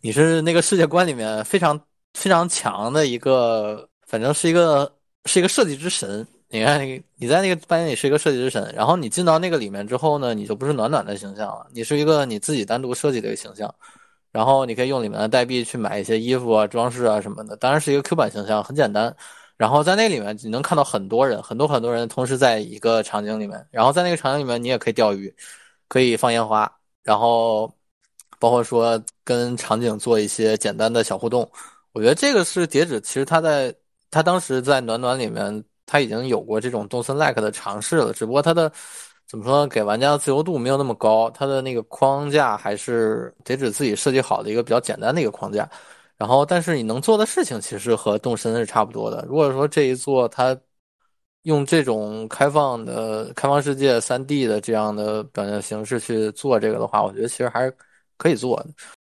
[0.00, 1.80] 你是那个世界观里面非常
[2.14, 6.26] 非常强的一个，反正是一个是一个设计之神。
[6.48, 13.72] 你看，你你在那个扮演里是一个设计之神，然后你进到那个里面之后呢，你就不是暖暖的形象了，你是一个你自己单独设计的一个形象，
[14.30, 19.14] 然后你可以用里面的代币去买一些衣服啊、装饰啊什么的，当然是一个 Q 版形象，很简单。
[19.56, 25.34] 然后在那里面你能看到很多人，很多很多人同时在一个场景里面，然后在那个场景里面你也可以钓鱼，
[25.88, 26.70] 可以放烟花，
[27.02, 27.66] 然后
[28.38, 31.50] 包括说跟场景做一些简单的小互动。
[31.92, 33.74] 我觉得这个是叠纸，其实它在
[34.10, 38.70] 它当时在暖暖里面，他已经有过这种动森 like 的尝试了，只不过它的
[39.26, 45.68] 怎么说，给玩家的自由度没有那么高，它的那个框架还是叠纸自己设计好的一个比较简单的一个框架。
[46.16, 49.24] 然后，但是你能做的事情其实和动森是差不多的。
[49.28, 50.56] 如果说这一座它
[51.42, 57.76] 用这种开放的开放世界三 D 的这样的表现形式去做这个的话，我觉得其实还是
[58.16, 58.66] 可以做的。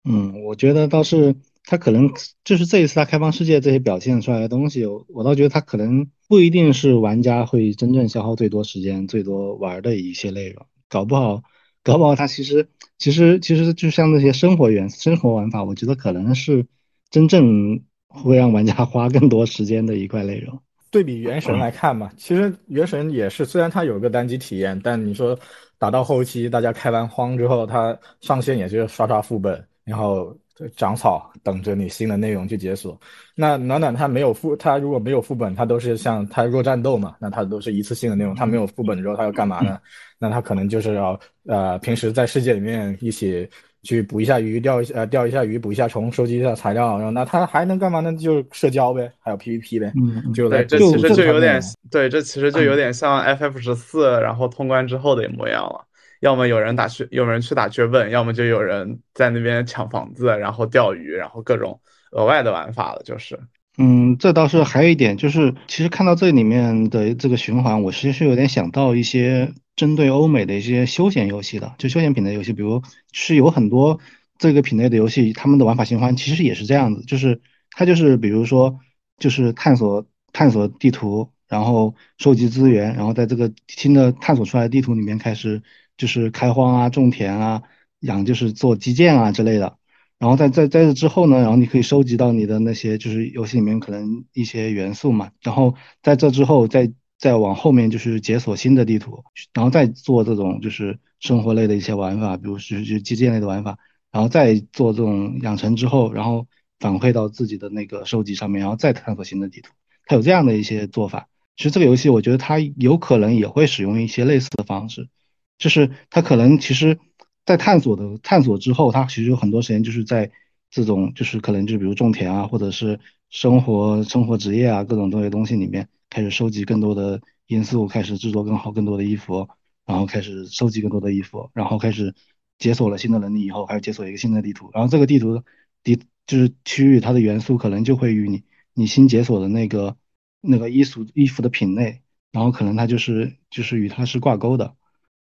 [0.10, 1.34] 嗯，我觉得倒是
[1.66, 2.10] 他可能
[2.44, 11.44] 就是这一次他开放世界这些表现出来的东西，我倒觉得他可能不一定是玩家会真正消耗最多时间、最多玩的一些内容，搞不好，
[11.84, 16.66] 搞不好他其实其实其实就像那些生活元生活玩法，我觉得可能是。
[17.12, 20.60] 真正会让玩家花更多时间的一块内容。
[20.92, 25.38] 对比原神来看嘛，其实原神也是，虽然它有个单机体验，但你说
[25.78, 30.36] 打到后期，大家开完荒之后，它上线也就是刷刷副本，然后
[30.76, 33.00] 长草，等着你新的内容去解锁。
[33.36, 38.34] 那暖暖它没有副，它如果没有副本，它都是像它弱战斗嘛，那它都是一次性的内容。
[38.36, 39.80] 它没有副本之后，它要干嘛呢？
[40.20, 43.50] 那它可能就是要呃，平时在世界里面一起。
[43.86, 48.12] 去捕一下鱼，钓一呃钓一下鱼，捕一下虫，收集一下材料，然后那他还能干嘛呢？
[48.18, 49.94] 就社交呗，还有 PVP 呗。
[49.96, 55.86] 嗯，就对，这其实就有点对，这其实就有点像 FF 十四，然后通关之后的模样了。
[56.26, 61.80] 要么有人打去，有人去打去问，要么就有人在那边抢房子，然后钓鱼，然后各种
[62.12, 63.40] 额外的玩法了，就是。
[63.78, 69.54] 嗯，这倒是还有一点，就是其实看到这里面的这个循环，我其实是有点想到一些。
[69.76, 74.00] 针对欧美的一些休闲游戏的，就休闲品类游戏，比如是有很多
[74.38, 78.80] 这个品类的游戏，他们的玩法循环其实也是这样子，就是它就是比如说
[79.20, 85.62] 就是探索探索地图，然后收集资源，然后在这个新的探索出来的地图里面开始
[85.98, 87.64] 就是开荒啊、种田啊、
[88.00, 89.78] 养就是做基建啊之类的，
[90.20, 96.92] 然后在在在这之后呢，然后你可以收集到你的那些就是游戏里面可能一些元素嘛，然后在这之后再。
[97.18, 103.78] 再往后面就是解锁新的地图，然后再做这种就是生活类的一些玩法，比如是就基建类的玩法，
[104.12, 106.46] 然后再做这种养成之后，然后
[106.78, 109.72] 反馈到自己的那个收集上面，然后再探索新的地图。
[110.06, 111.30] 它有这样的一些做法。
[111.56, 115.08] 其实这个游戏我觉得它有可能也会使用一些类似的方式，
[115.58, 117.00] 就是它可能其实，
[117.46, 120.32] 在探索的探索之后，它其实有很多时间就是在
[120.70, 125.88] 这种就是可能就比如种田啊，或者是生活生活职业啊各种这些东西里面。
[126.08, 129.50] 开始收集更多的因素，开始制作更好、更多的衣服，
[129.86, 132.14] 然后开始收集更多的衣服，然后开始
[132.58, 134.70] 解锁了新的能力以后，还要解锁一个新的地图。
[134.72, 135.44] 然后这个地图
[135.84, 139.98] 地就是区域，它的元素可能就会与你你新解锁的那个
[140.40, 144.76] 那个衣服衣服的品类，然后可能它就是就是与它是挂钩的。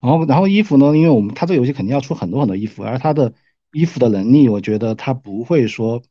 [0.04, 3.32] 然后然后衣服呢，因为我们它这个游戏肯定要出很多很多衣服，而它的
[3.72, 6.02] 衣服的能力，我觉得它不会说。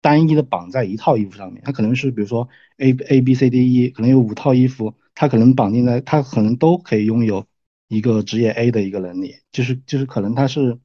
[0.00, 7.44] 单一的绑在一套衣服上面，它可能是比如说 A A B C D E，可能有五套衣服，它可能绑定在，它可能都可以拥有
[7.88, 10.78] 一个职业 A 的一个能力，就是就是可能它是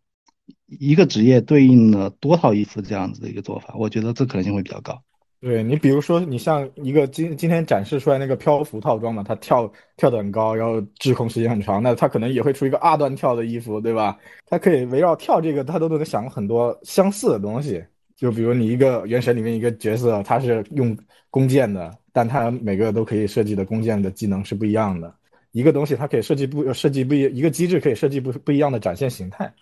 [0.67, 5.03] 一个职业对应了多套衣服这样子的一个做法，我觉得这可能性会比较高。
[5.43, 14.17] 对你比如说你像一个今今天展示出来那个漂浮套装嘛，它跳跳得很高，然后滞空时间很长，那它可能也会出一个二段跳的衣服，对吧？
[14.45, 17.83] 它可以围绕跳这个，它都能想很多相似的东西。
[18.15, 20.97] 就比如你一个原神里面一个角色，他是用
[21.29, 25.13] 弓箭的，但他每个都可以设计的弓箭的技能是不一样的。
[25.51, 29.53] 一个东西它可以设计不设计不一一个机制可以设计不不一样的展现形态。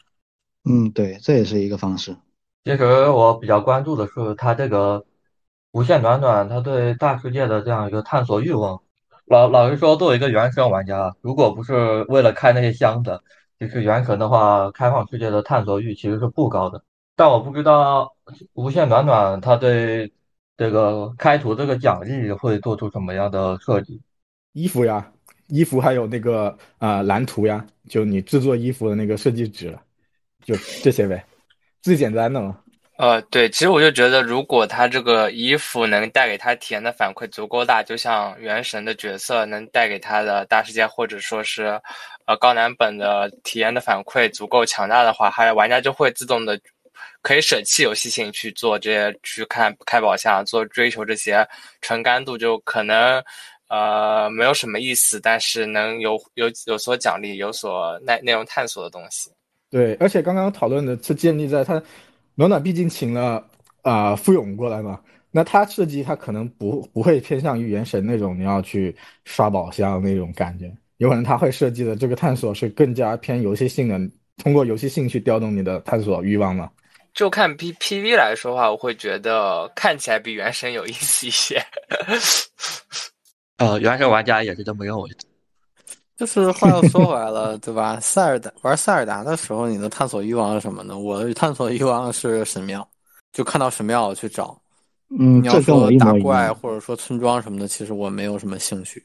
[0.69, 2.15] 嗯，对，这也是一个方式。
[2.65, 5.03] 其实我比较关注的是它这个
[5.71, 8.81] 无限暖暖，它对大世界的这样一个探索欲望。
[9.25, 13.21] 老老实说，作为一个原神玩家，如果不是为了开那些箱子，
[13.57, 16.83] 就是原神的话，开放世界的探索欲其实是不高的。
[17.15, 18.13] 但我不知道
[18.53, 20.11] 无限暖暖他对
[20.57, 24.01] 这个开图这个奖励会做出什么样的设计？
[24.51, 25.09] 衣服呀，
[25.47, 29.77] 衣服还有那个啊蓝图呀，就你制作衣服的那个设计纸，
[30.43, 30.53] 就
[30.83, 31.25] 这些呗，
[31.81, 32.57] 最简单的嘛。
[33.01, 41.81] 呃，对，其实我就觉得，如果他这个衣服能带给他体验的反馈足够大，就像原神的角色能带给他的大世界或者说是
[42.27, 46.59] 呃高难本的体验的反馈足够强大的话，还有玩家就会自动的。
[47.23, 51.43] 可以舍弃游戏性去做这些，去看开宝箱，做追求这些
[51.81, 53.19] 纯干度，就可能
[53.67, 59.31] 呃没有什么意思，但是能有有有所奖励，有所内内容探索的东西。
[59.71, 61.81] 对，而且刚刚讨论的是建立在他
[62.41, 63.47] 暖暖毕竟请了
[63.83, 64.99] 啊傅勇过来嘛，
[65.29, 73.99] 那他设计他可能不不会偏向于原神那种你要去刷宝箱那种感觉，有可能他会设计的这个探索是更加偏游戏性的。
[74.37, 76.67] 通过游戏性去调动你的探索欲望嘛？
[77.13, 81.61] 就看 P P V 来说的话，我会觉得看起来比原神有意思一些。
[83.59, 85.17] 呃，原神玩家也是这么认为的。
[86.21, 87.99] 就是话又说回来了，对吧？
[87.99, 90.99] 塞尔达玩塞尔达的时候，你的探索欲望是什么呢？
[90.99, 92.87] 我的探索欲望是神庙，
[93.33, 94.55] 就看到神庙我去找。
[95.09, 96.53] 嗯，你要说打怪。
[96.53, 99.03] 或者说村庄什么的，其实我没有什么兴趣。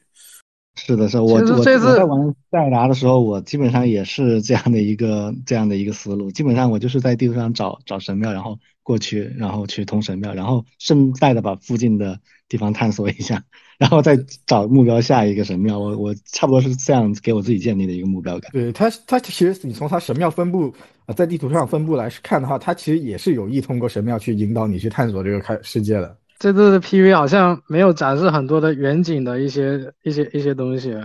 [0.77, 6.31] 是的，是的我我这次我在玩塞尔达的时候，我基本上也是这样的一个这样的一个思路。
[6.31, 13.43] 基本上我就是在地图上找找神庙，然后过去，然后去通神庙，然后顺带的把附近的地方探索一下，
[13.77, 15.79] 然后再找目标下一个神庙。
[15.79, 18.51] 我我差不多是这样给我自己建立的一个目标感。
[18.51, 20.73] 对它，它其实你从它神庙分布
[21.05, 26.15] 啊在地图上分布来看的话，它其实也是有意通过神庙去引导你去探索这个开世界的。
[26.39, 30.95] 这次的 PV 好像没有展示很多的远景的一些一些一些东西，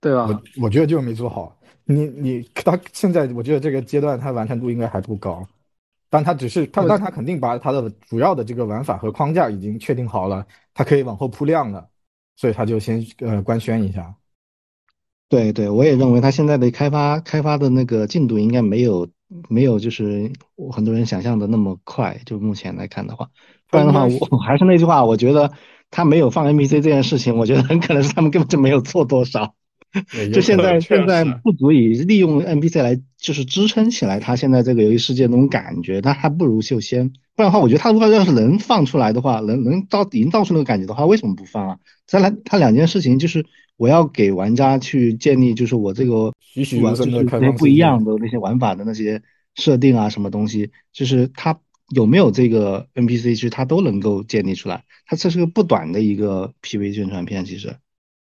[0.00, 0.26] 对吧？
[0.26, 1.56] 我我觉得就是没做好。
[1.84, 5.46] 你你他现在我觉得这个阶段他完成度应该还不高，
[6.10, 11.88] 但他只是他，但他肯定把他的主要的这个玩法和框架已经确定好了，他可以往后铺量了，
[12.36, 14.14] 所以他就先呃官宣一下。
[15.30, 19.08] 对对，我也认为他现在的开发开发的那个进度应该没有
[19.48, 20.32] 没有就是
[20.72, 22.20] 很多人想象的那么快。
[22.24, 23.30] 就目前来看的话，
[23.70, 25.50] 不然的话，我还是那句话，我觉得
[25.90, 29.54] 他没有放 NPC 这件事情，我觉得很可能是他们根本就没有做多少。
[30.34, 41.78] 就现在现在不足以利用 NPC 来就是支撑起来他现在这个游戏世界那种感觉，但还不如秀仙，不然的话，我觉得他如果要是能放出来的话，能能到营造出那个感觉的话，为什么不放啊？
[42.06, 43.46] 再来，他两件事情就是
[43.78, 49.22] 我要给玩家去建立，就是我这个栩栩如生的玩就是开放世界那些不一样的那些玩法的那些
[49.54, 54.84] 设定啊，什么东西，就是它有没有这个 NPC，其实它都能够建立出来。
[55.06, 57.76] 它这是个不短的一个 PV 宣传片，其实。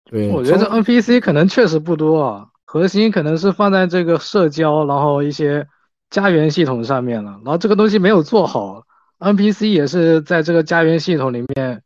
[0.03, 5.67] 对，我觉得 NPC 可能确实不多啊，核心可能是放在这个社交，然后一些
[6.09, 8.85] 家园系统上面了，然后这个东西没有做好
[9.19, 11.81] ，NPC 也是在这个家园系统里面，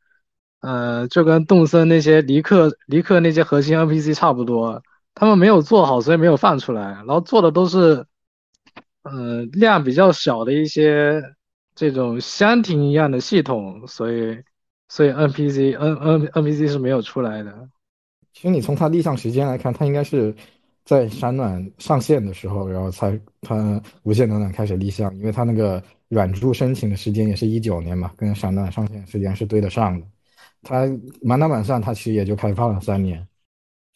[0.62, 4.84] 呃，就跟动森那些离克离克那些核心 NPC 差不多，
[5.16, 8.06] 他们没有做好，所以没有放出来，然后做的都是，
[9.04, 11.24] 呃，量比较小的一些
[11.80, 14.38] 这种箱庭一样的系统，所以
[14.90, 17.70] 所以 NPC N N NPC 是没有出来的。
[18.34, 20.36] 其实你从它立项时间来看，它应该是
[20.84, 30.06] 在闪暖上线的时候，然后才它无限暖暖开始立项，因为它那个软著申请的时间也是一九年嘛，跟闪暖上线时间是对得上的。
[30.62, 30.86] 它
[31.22, 33.26] 满打满算，它其实也就开发了三年，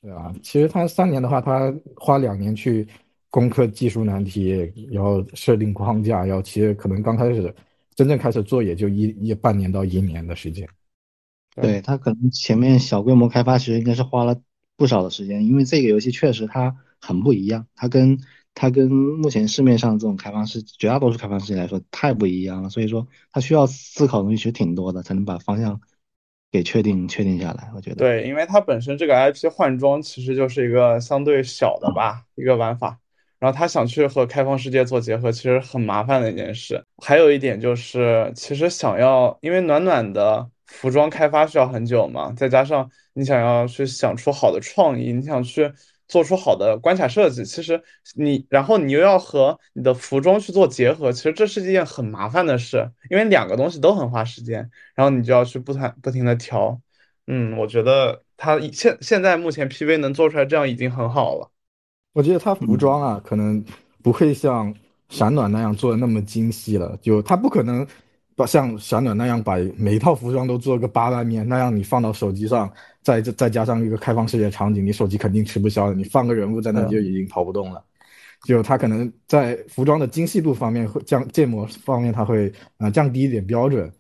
[0.02, 0.34] 对吧？
[0.42, 2.88] 其实它三年的话，它花两年去
[3.30, 7.54] 攻克技术难题，然后设定框架，然后其实可能刚开始
[7.96, 10.68] 真正开始做也就一一半年到一年的时间。
[11.56, 14.42] 对，他可能前面小规模开发其实应该是花了
[14.76, 18.18] 不少的时间，因为这个游戏确实它很不一样，它跟
[18.56, 25.80] 它跟目前市面上这种开放式绝大多数开放世界来说太不一样了，所以说它需要思考的东西其实挺多的，才能把方向
[26.52, 27.72] 给确定确定下来。
[27.76, 33.00] 我觉得，对，因为它本身这个 IP 换装其实就是一个相对小的吧，一个玩法。
[33.44, 36.82] 然后他想去和开放世界做结合，其实很麻烦的一件事。
[37.04, 45.70] 还有一点就是，其实想要，因为暖暖的服装开发需要很久嘛，再加上你想要去想出好的创意，你想去
[46.08, 47.84] 做出好的关卡设计，其实
[48.16, 56.80] 你，然后你又要和你的服装去做结合，其实这是一件很麻烦的事，因为两个东西都很花时间，然后你就要去不断不停的调。
[57.28, 61.50] 嗯，我觉得他现现在目前 PV 能做出来这样已经很好了。
[62.14, 63.64] 我觉得它服装啊，可能
[64.02, 64.74] 不会像
[65.10, 66.98] 闪暖那样做的那么精细了。
[67.02, 67.86] 就它不可能
[68.36, 75.96] 把像闪暖那样把每一套服装都做个八万面，那样你放到手机上，再再加上一个开放世界场景，你手机肯定吃不消的。
[75.96, 77.84] 你放个人物在那就已经跑不动了。
[78.46, 83.92] 就它可能在服装的精细度方面会降，建模方面它会呃降低一点标准。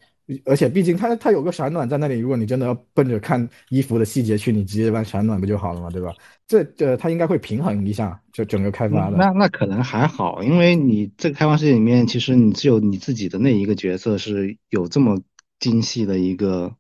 [0.46, 6.14] 而且毕竟它它有个闪暖在那里，如果你真的要奔着看衣服的细节去，你直接玩闪暖不就好了嘛，对吧？
[6.48, 9.18] 这这，它应该会平衡一下，就整个开发的。
[9.18, 15.22] 那那可能还好，因为你这个开放世界里面，其实你只有你自己的那一个角色是有这么
[15.60, 16.76] 精细的一个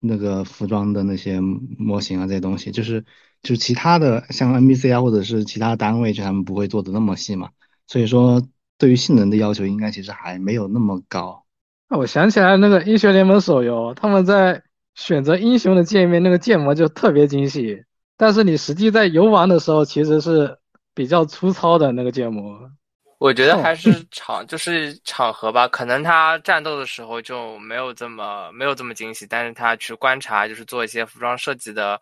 [0.00, 3.04] 那个服装的那些模型啊，这些东西，就是
[3.42, 7.50] 就其他的像 NPC 啊，或者是其他单位，就他们不会做的那么细嘛。
[7.86, 8.46] 所以说，
[8.78, 11.45] 对于性能的要求，应该其实还没有那么高。
[11.88, 14.62] 我想起来那个英雄联盟手游，他们在
[14.94, 17.84] 选择英雄的界面，那个建模就特别精细，
[18.16, 20.58] 但是你实际在游玩的时候，其实是
[20.94, 22.58] 比较粗糙的那个建模。
[23.18, 31.98] 我觉得还是场 就是场合吧，可能他战斗的时候就没有这么没有这么精细，但是他去观察，就是做一些服装设计的，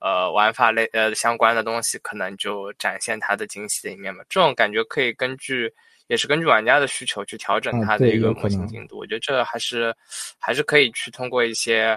[0.00, 4.22] 呃玩法类呃相关的东西，可能就展现它的精细的一面嘛。
[4.28, 5.72] 这种感觉可以根据
[6.10, 8.98] 也是根据玩家的需求去调整啊它的一个可能模型精度。
[8.98, 9.94] 我觉得这还是
[10.40, 11.96] 还是可以去通过一些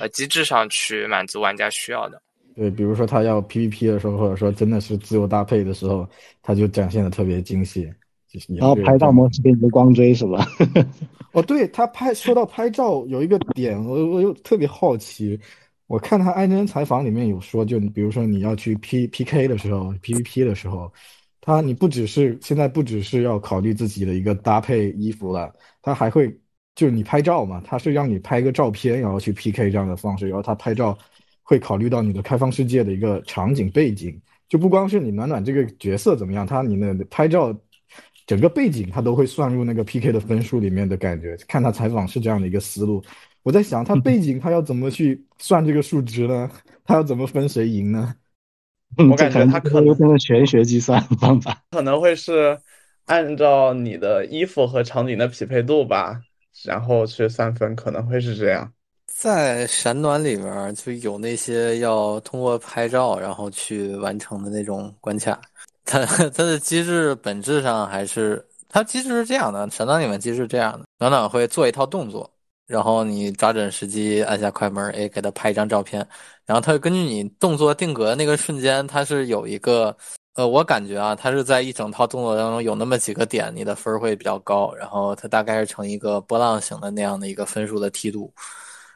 [0.00, 2.20] 呃机制上去满足玩家需要的。
[2.56, 6.08] 对，比如说他要 PVP 的时候，或者说真的是自由搭配的时候，
[6.42, 7.86] 他就展现的特别精细。
[8.32, 10.46] 就是然后拍照模式给你个光追是吧？
[11.32, 15.38] 哦，对他拍，说到拍照有一个点，我我又特别好奇。
[15.86, 20.92] 我看他艾珍采访里面有说，就比如说你要去 P PK 的时候，PVP 的时候，
[21.40, 26.28] 他你不只是现在不只是要考虑自己的一个搭配衣服了，他还会
[26.74, 30.96] 就是你拍照嘛，他是让你拍个照片，然后去 PK 这样的方式，然后他拍照
[31.42, 37.54] 会考虑到你的开放世界的一个场景背景，就不光是你暖暖这个角色怎么样，他你的拍照。
[38.26, 41.36] 整个背景他都会算入那个 PK 的分数里面的感觉。
[41.48, 43.02] 看他采访是这样的一个思路，
[43.42, 46.48] 我在想他背景他要怎么去算这个数值呢？
[46.84, 48.14] 他要怎么分谁赢呢？
[48.96, 52.58] 我感觉它可能真的玄学计算方法，可能会是
[53.06, 56.20] 按照你的衣服和场景的匹配度吧，
[56.64, 58.70] 然后去算分，可能会是这样。
[59.06, 65.40] 在闪暖里边儿就有那些要通过拍照然后去完成的那种关卡，
[65.84, 72.30] 它 它的机制本质上还是它机制是这样的，闪暖里面机制是这样的，暖暖会做一套动作，
[72.70, 76.06] 然后你抓准时机按下快门，哎，给它拍一张照片，
[76.46, 79.96] 然后它根据你动作定格的那个瞬间，它是有一个。
[80.34, 88.32] 呃，我感觉啊，它是在一整套动作当中有那么几个点，你的分儿会比较高，然后它大概是成一个波浪形的那样的一个分数的梯度。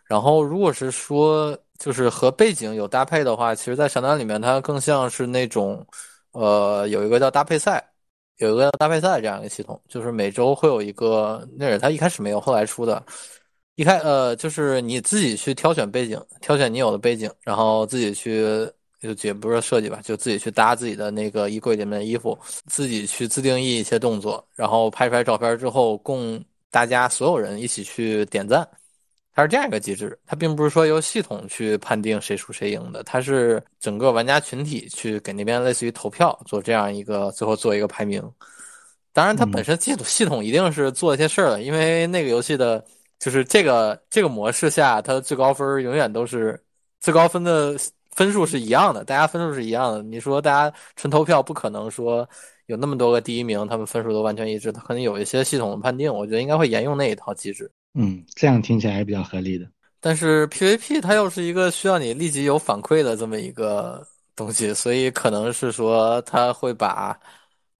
[0.04, 5.84] 然后，如果是说就是和背景有搭配的话，其实，在闪暖里面，它更像是那种，
[6.30, 7.84] 呃，有一个叫搭配赛，
[8.36, 13.02] 有一个搭配赛这样一个系统，就是每周会有一个，那是它一开始没有，后来出的。
[13.76, 18.68] 一开呃，就是你自己去挑选背景，挑选你有的背景，然后自己去
[19.00, 28.66] 就也不是设计吧，就自己去搭自己的那个衣柜里面的衣服，自己去自定义一些动作，然后拍出来照片之后，供大家所有人一起去点赞。
[29.36, 38.22] 它是这样一个机制，它并不是说由系统去判定谁输谁赢的，它是整个玩家群体去给那边类似于投票做这样一个，最后做一个排名。
[39.12, 42.84] 当然，它本身系统系统一定是做一些事儿的，因为那个游戏的，
[43.24, 46.62] 就是这个这个模式下，它的最高分永远都是
[47.00, 47.74] 最高分的
[48.10, 50.02] 分数是一样的，大家分数是一样的。
[50.02, 52.28] 你说大家纯投票，不可能说
[52.66, 57.70] 有那么多个第一名，他们分数都完全一致，它可能有一些系统的判定，我觉得应该会沿用那一套机制。
[57.94, 59.66] 嗯，这样听起来还比较合理的。
[60.02, 64.06] 但是 PVP 它又是一个需要你立即有反馈的这么一个
[64.36, 67.18] 东西，所以可能是说它会把，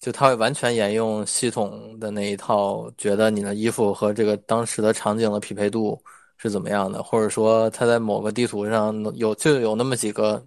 [0.05, 5.98] 就他会完全沿用系统的那一套，觉得你的衣服和这个当时的场景的匹配度
[6.36, 10.46] 是怎么样的，或者说他在某个地图上有就有那么几个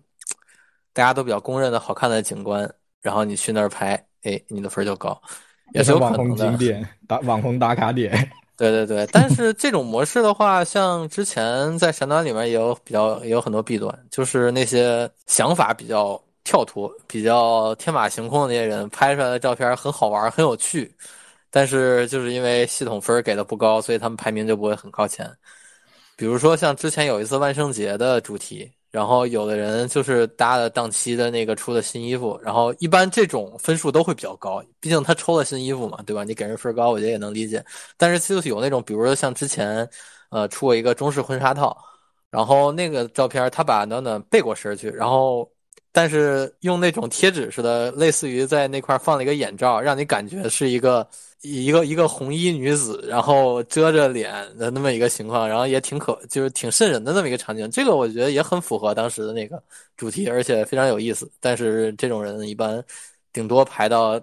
[0.93, 5.19] 大家都比较公认的好看的景观，然后你去那儿拍，哎，你的分就高，
[5.73, 6.35] 也是有网红。
[6.35, 8.11] 景点打网红打卡点。
[8.57, 20.89] 对对对，但是这种模式的话，像之前在闪暖里面也有比较也有很多弊端，就是那些想法比较跳脱、比较天马行空的那些人拍出来的照片很好玩、很有趣，
[21.51, 25.29] 但是就是因为系统分给的不高，所以他们排名就不会很靠前。
[26.15, 36.23] 比如说像之前有一次万圣节的主题，然后有的人就是搭了档期的那个出的新衣服，然后一般这种分数都会比较高，毕竟他抽了新衣服嘛，对吧？
[36.23, 37.63] 你给人分高，我觉得也能理解。
[37.97, 39.87] 但是就是有那种，比如说像之前，
[40.29, 41.77] 呃，出过一个中式婚纱套，
[42.31, 45.49] 然后那个照片他把暖暖背过身去，然后
[45.97, 51.07] 但是用那种贴纸似的，类似于在那块放了一个眼罩，让你感觉是一个
[51.41, 57.67] 一个一个红衣女子，然后遮着脸的那么一个情况，然后也挺可就是挺瘆人的那么一个场景。
[57.71, 59.59] 这个我觉得也很符合当时的那个
[59.95, 61.27] 主题，而且非常有意思。
[61.39, 62.83] 但是这种人一般
[63.33, 64.21] 顶多排到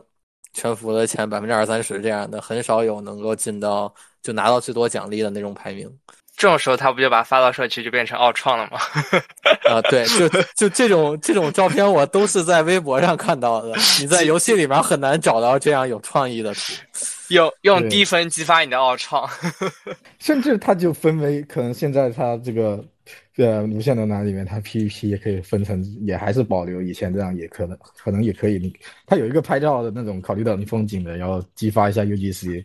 [0.52, 5.90] 全服的前百分之二三十这样的，很少有能够进到就拿到最多奖励的那种排名。
[6.36, 8.78] 这种时候他不就把发到社区就变成奥创了吗？
[9.70, 13.72] 啊，对，就就这种这种照片，我都是在微博上看到的。
[14.00, 16.60] 你在游戏里面很难找到这样有创意的图。
[17.28, 19.28] 用用低分激发你的奥创。
[20.18, 22.84] 甚至它就分为可能现在它这个
[23.36, 28.58] 呃无限的南里面，它 PVP 也可以分成，也还是保留以前这样，也可能可能也可以。
[28.58, 28.74] 你
[29.06, 32.64] 它有一个拍照的那种考虑到你风景的，然后激发一下 UGC。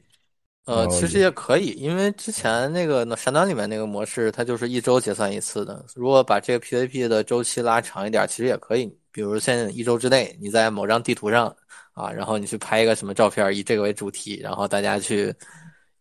[0.70, 5.84] 呃，哦其实也可以，因为之前那个闪暖里面那个模式，它就是一周结算一次的。
[5.95, 8.86] 如果把这个 PVP 的周期拉长一点，其实也可以。
[9.11, 11.47] 比如现在一周之内，你在某张地图上
[11.93, 15.34] 啊，然后你去拍一个什么照片，以这个为主题，然后大家去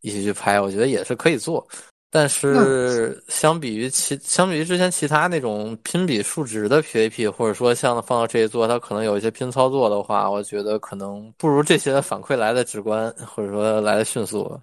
[0.02, 1.66] 一起去拍，我觉得也是可以做。
[2.10, 14.58] 但是相比于其相比于之前其他那种拼比数值的 PVP，或者说像放到这一座，它可能有一些拼操作的话，我觉得可能不如这些反馈来的直观，或者说来的迅速。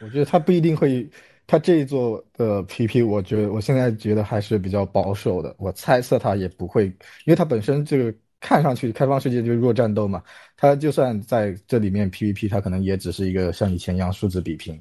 [0.00, 1.08] 我觉得它不一定会，
[1.48, 5.52] 它这一座的 PP，我觉得我现在觉得还是比较保守的。
[5.58, 10.22] 我猜测它也不会，因为它本身这个看上去开放世界就是弱战斗嘛，
[10.56, 14.80] 它就算在这里面 PVP，它可能也只是一个像以前一样数字比拼。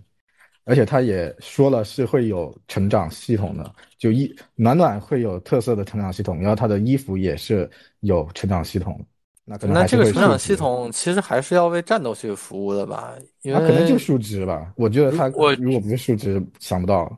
[0.63, 7.69] 而且他也说了是会有成长系统的，就衣暖暖会有特色的成长系统，然后他的衣服也是
[8.01, 9.03] 有成长系统。
[9.43, 13.15] 那可能那这个成长系统其实还是要为战斗去服务的吧？
[13.41, 14.71] 因为可能就数值吧。
[14.75, 17.11] 我觉得他我如果不是数值，想不到。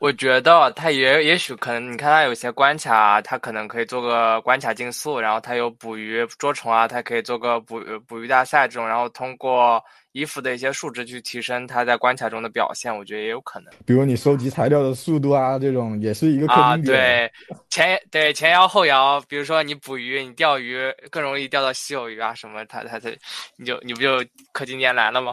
[0.00, 9.82] 我觉得他也也许可能，你看他有些关卡，他可能可以做个关卡竞速，然后他有捕鱼捉虫啊，他可以做个捕捕鱼大赛这种，然后通过
[10.18, 13.72] 衣服的一些数值去提升它在关卡中的表现，我觉得也有可能。
[13.86, 17.30] 比如你收集材料的速度啊，这种也是一个啊，对
[17.70, 23.08] 前对前摇后摇，比如说你捕鱼，你钓鱼更容易钓到稀有鱼啊什么，它它它
[23.56, 24.18] 你就你不就
[24.52, 25.32] 氪金年来了吗？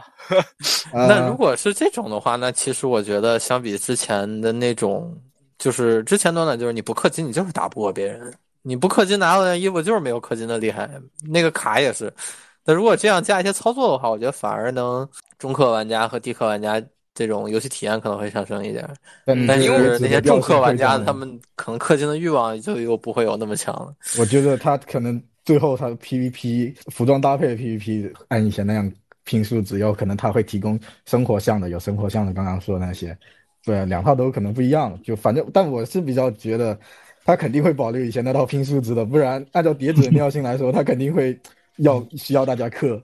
[0.94, 5.12] 那如果是这种的话，那其实我觉得相比之前的那种，
[5.58, 8.32] 就是之前短短就是你不氪金，你就是打不过别人，
[8.62, 10.88] 你不氪金拿到的衣服就是没有氪金的厉害，
[11.28, 12.12] 那个卡也是。
[12.66, 15.08] 那如果这样加一些操作的话，我觉得反而能
[15.38, 16.82] 中氪玩家和低氪玩家
[17.14, 18.84] 这种游戏体验可能会上升一点。
[19.24, 23.94] 但是那些重氪玩家，他们可能氪金的欲望就又不会有那么强了。
[24.18, 28.92] 我觉得他可能最后他的 PVP 服装搭配的 PVP 按以前那样
[29.22, 33.16] 拼数值，有可能他会提供生活项的，有生活项的，刚刚说的那些，
[33.64, 35.00] 对，两套都可能不一样。
[35.04, 36.76] 就反正，但我是比较觉得
[37.24, 41.38] 他肯定会保留以前那套拼数值的，不然按照叠纸的尿性来说，他肯定会。
[41.78, 43.02] 要需要大家氪，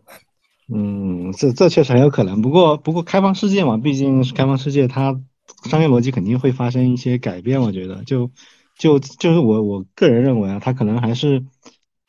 [0.72, 2.40] 嗯，这这确实很有可能。
[2.40, 5.20] 不过不过开放世界嘛，毕竟是开放世界，它
[5.64, 7.60] 商业逻辑肯定会发生一些改变。
[7.60, 8.30] 我觉得，就
[8.78, 11.44] 就就是我我个人认为啊，它可能还是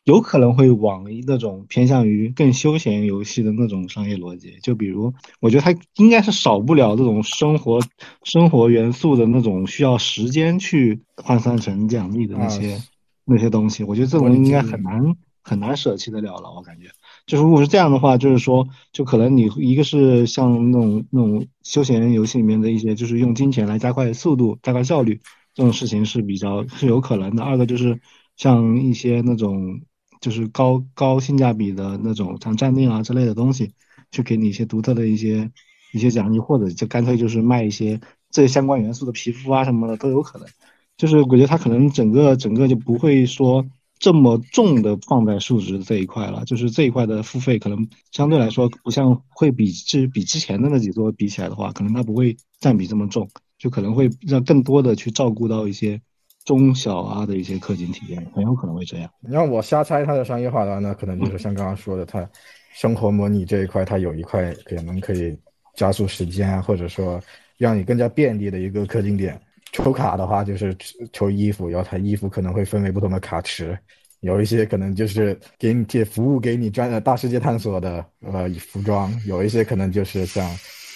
[0.06, 4.58] 有可能会往那种偏向于更休闲游戏的那种商业逻辑。
[4.62, 7.82] 就比如，我觉得它应该是少不了这种生活
[8.24, 12.82] 生活元素的那种需要时间去换算成奖励的那些
[13.26, 13.84] 那些东西。
[13.84, 15.16] 我觉得这种应该很难。
[15.44, 16.88] 很难舍弃得了了，我感觉，
[17.28, 25.20] 就是如果是这样的话，就是说，就可能你一个是像那种那种休闲游戏里面的一些，就是用金钱来加快速度、加快效率
[25.54, 27.44] 这种事情是比较是有可能的。
[27.44, 28.00] 二个就是
[28.38, 29.82] 像一些那种
[30.22, 33.74] 就是高高性价比的那种像站定啊之类的东西，
[34.12, 35.52] 去给你一些独特的一些
[35.92, 38.00] 一些奖励，或者就干脆就是卖一些
[38.32, 40.48] 这些相关元素的皮肤啊什么的都有可能。
[40.96, 43.66] 就是我觉得它可能整个整个就不会说。
[44.04, 56.02] 这么重的放在数值这一块了，就是这一块的付费可能相对来说不像会比之比之前的那几座比起来的话，可能它不会占比这么重，就可能会让更多的去照顾到一些
[56.44, 59.10] 中小啊的一些氪金体验，很有可能会这样。
[59.22, 62.30] 你让我瞎猜它的商业化的话，那可能就是像刚刚说的，它
[62.74, 65.34] 生活模拟这一块，它有一块可能可以
[65.78, 67.22] 加速时间啊，或者说
[67.58, 69.40] 让你更加便利的一个氪金点。
[69.74, 70.74] 抽卡的话就是
[71.12, 73.78] 抽衣服，然后它衣服可能会分为不同的卡池，
[74.22, 80.50] 有一些可能就是给你这服务给你专大世界探索的呃服装，有一些可能就是像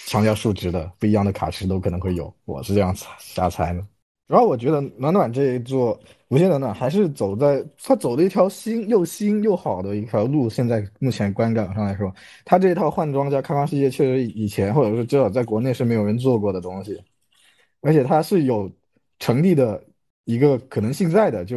[0.06, 3.84] 强调数值的不一样的卡池都可能会有，我是这样瞎猜的。
[4.28, 5.98] 主要我觉得暖暖这一座
[6.28, 12.14] 无限暖暖还是走在他走的一条新又新又好的一条路，现在目前观感上来说，
[12.44, 17.02] 他这一套换装加开放世界确实以前或者是至少在国内是没有人做过的东西。
[17.80, 18.70] 而且它是有
[19.18, 19.82] 成立的
[20.24, 21.56] 一个可能性在的，就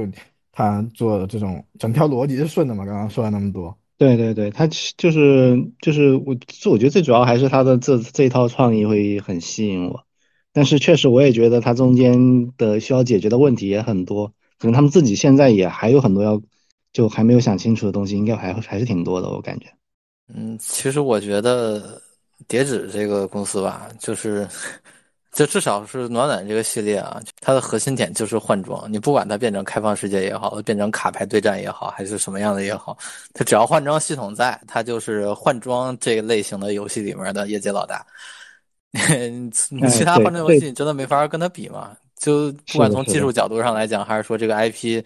[0.52, 2.86] 他做这种整条逻辑是顺的嘛？
[2.86, 4.68] 刚刚说了那么多，对对对，他
[4.98, 6.36] 就是就是我，
[6.70, 10.04] 我觉得最主要还是他的这这一套创意会很吸引我。
[10.54, 14.28] 但是确实我也觉得他中间的需要解决的问题也很多，
[14.60, 16.42] 可能他们自己现在也还有很多要
[16.92, 19.68] 就还没有想清楚的东西，应该还还是挺多的，我感觉。
[20.34, 22.02] 嗯，其实我觉得
[22.48, 24.48] 叠纸这个公司吧，就是。
[25.32, 28.92] 就至少是暖暖这个系列啊，它的核心点就是换装。
[28.92, 32.98] 你不管它变成开放世界也好，变成卡牌对战也好，还是什么样的也好，
[33.34, 38.06] 它只要换装系统在，它就是换装这个类型的游戏里面的业界老大。
[38.92, 39.50] 你
[39.90, 41.96] 其他换装游戏你真的没法跟它比嘛？
[42.20, 45.02] 就不管从技术角度上来讲，还是说这个 IP，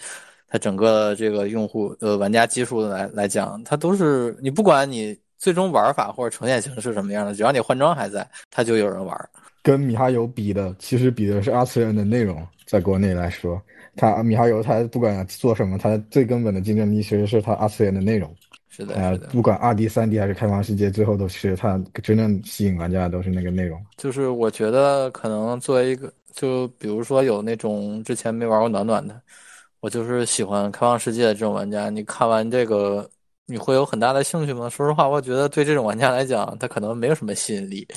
[0.47, 9.29] 它整个这个用户呃玩家基数来来讲，它都是你不管你最终玩法或者呈现形式什么样的，只要你换装还在，它就有人玩。
[9.65, 12.39] 跟米哈游比的，其实比的是二次元的内容。
[12.67, 13.59] 在国内来说，
[13.95, 18.31] 它米哈游它不管做什么，它最根本的竞争力其实是它二次元的内容。
[18.69, 23.83] 是的，呃不管二 D、三 D 还是开放世界，最后都是它真正吸引玩家的都是那个内容。
[23.97, 29.19] 就是我觉得可能作为一个，就比如说有那种之前没玩过暖暖的，
[29.79, 33.09] 我就是喜欢开放世界的这种玩家，你看完这个，
[33.47, 34.69] 你会有很大的兴趣吗？
[34.69, 37.87] 说实话，我觉得对这种玩家来讲，他可能没有什么吸引力。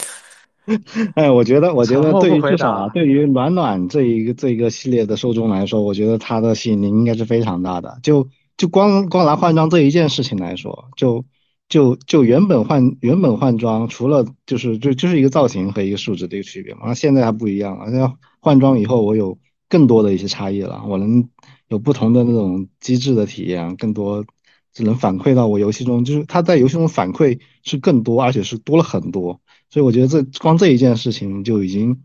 [1.14, 7.98] 哎，我觉得，我觉得对于至少啊，对于暖暖这一个这一个系列的受众来说，我觉得它的吸引力应该是非常大的。
[8.02, 11.24] 就就光光拿换装这一件事情来说，就
[11.68, 17.86] 就就原本换原本换装，除了就是就就是一个造型和一个数值的一个区别嘛，那现在还不一样了。
[17.90, 19.38] 现在换装以后，我有
[19.68, 21.28] 更多的一些差异了，我能
[21.68, 24.24] 有不同的那种机制的体验，更多
[24.72, 29.40] 只能反馈到我游戏中，就是它在游戏中反馈是更多，而且是多了很多。
[29.70, 31.96] 所以我觉得这光这一件事情就已经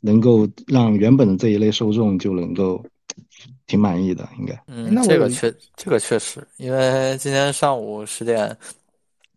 [0.00, 2.84] 能够让原本的这一类受众就能够
[3.66, 4.54] 挺满意的，应该。
[4.66, 8.56] 嗯，那这个确这个确实，因为今天上午十点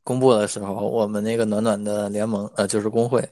[0.04, 3.28] 公布的时候，我们那个暖暖的联盟，呃，就是工会，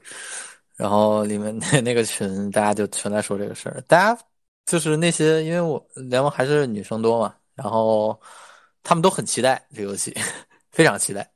[0.76, 3.80] 然后里面那那个群，大家就全在说这个事儿。
[3.86, 4.22] 大家
[4.66, 8.18] 就是那些，因为我联盟还是女生多嘛，然后
[8.82, 10.14] 他们都很期待这个游戏，
[10.70, 11.28] 非常期待，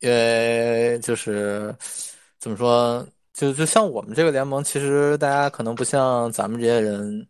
[0.00, 1.74] 因为就是
[2.46, 7.26] 怎么说，就就像我们这个联盟，其实大家可能不像咱们这些人。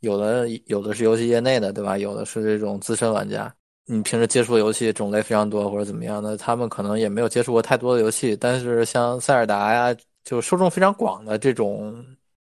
[0.00, 1.98] 有的有的是游戏业内的，对吧？
[1.98, 3.54] 有的是这种资深玩家。
[3.84, 8.34] 你平时接触的游戏种类非常多，或者怎么样的，他们可能也没有接触过太多的游戏。
[8.36, 9.94] 但是像塞尔达呀，
[10.24, 11.94] 就受众非常广的这种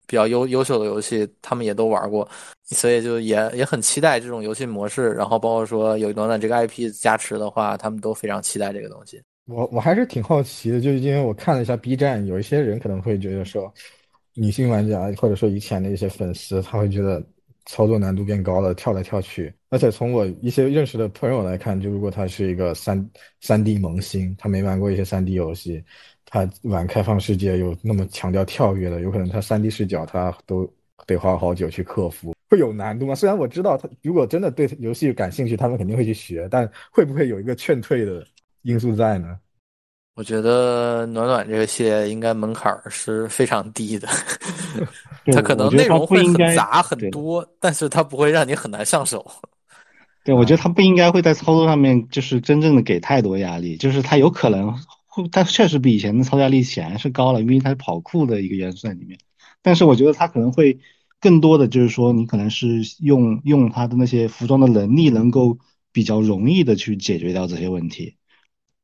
[0.06, 2.26] 比较优优秀的游戏，他们也都玩过，
[2.64, 5.10] 所以就也也很期待这种游戏模式。
[5.12, 9.22] 然后包括说有暖暖这个 IP 加持的话，他们都非常期待这个东西。
[9.48, 13.72] 我我还是挺好奇的，就是因为我看了一下 B 站，有一些人可能会觉得说，
[14.34, 17.24] 女性玩家或者说以前的一些粉丝，他会觉得
[17.64, 19.52] 操作难度变高了，跳来跳去。
[19.70, 25.82] 而且从我一些认识的朋友来看，就如果他是一个三三 D 萌新，他没玩过一些三 D 游戏，
[26.26, 30.70] 他玩开放世界有那么强调跳跃的，有可能他三 D 视角他都
[31.06, 33.14] 得花好久去克服，会有难度吗？
[33.14, 38.26] 虽然我知道他如果真的对游戏感兴趣，他们肯定会去学，但会不会有一个劝退的
[38.62, 39.38] 因素在呢？
[40.14, 44.08] 我觉得暖暖这个系列应该门槛儿是非常低的，
[45.24, 49.24] 对它可能内容会不应该很杂很多，但是它不会让你很难上手。
[50.24, 59.16] 对，我觉得它不应该会在操作上面就是真正的给太多压力，就是它有可能会，他确实比以前的操作压力显然是高了，因为它是跑酷的一个元素在里面。
[59.62, 60.80] 但是我觉得它可能会
[61.20, 65.56] 更多的就是说，你可能是用用它的那些服装的能力，能够
[65.92, 68.16] 比较容易的去解决掉这些问题。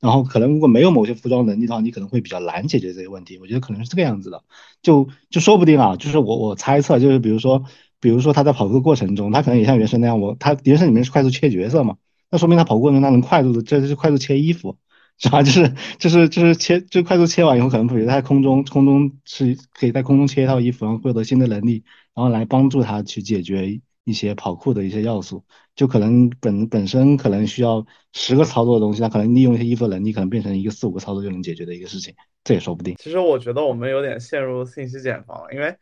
[0.04, 3.38] 然后可能如果没有某些服装能力的话，你可能会比较难解决这些问题。
[3.38, 4.44] 我觉得可能是这个样子的，
[4.82, 7.64] 就就说不定啊，就是我我猜测，就是比如说，
[8.00, 11.96] 比如说他在跑酷过程中，他可能也像原神那样，我他原神里面是快速切角色嘛，
[12.30, 14.76] 那说明他跑过程中他能快速的，这就是快速切衣服，
[15.18, 15.42] 是吧？
[15.42, 21.82] 就是就是就是切，就快速切完以后，可能比如他在空中空中是可以在空中切一套衣服，然后获得新的能力，
[22.14, 25.44] 然后来帮助他去解决一些跑酷的一些要素。
[25.74, 32.94] 就可能本本身可能需要十个操作的东西，它可能利用一些衣服能力，可能变成一个四五个操作就能解决的一个事情，这也说不定。
[33.00, 35.76] 其实我觉得我们有点陷入信息茧房了，因为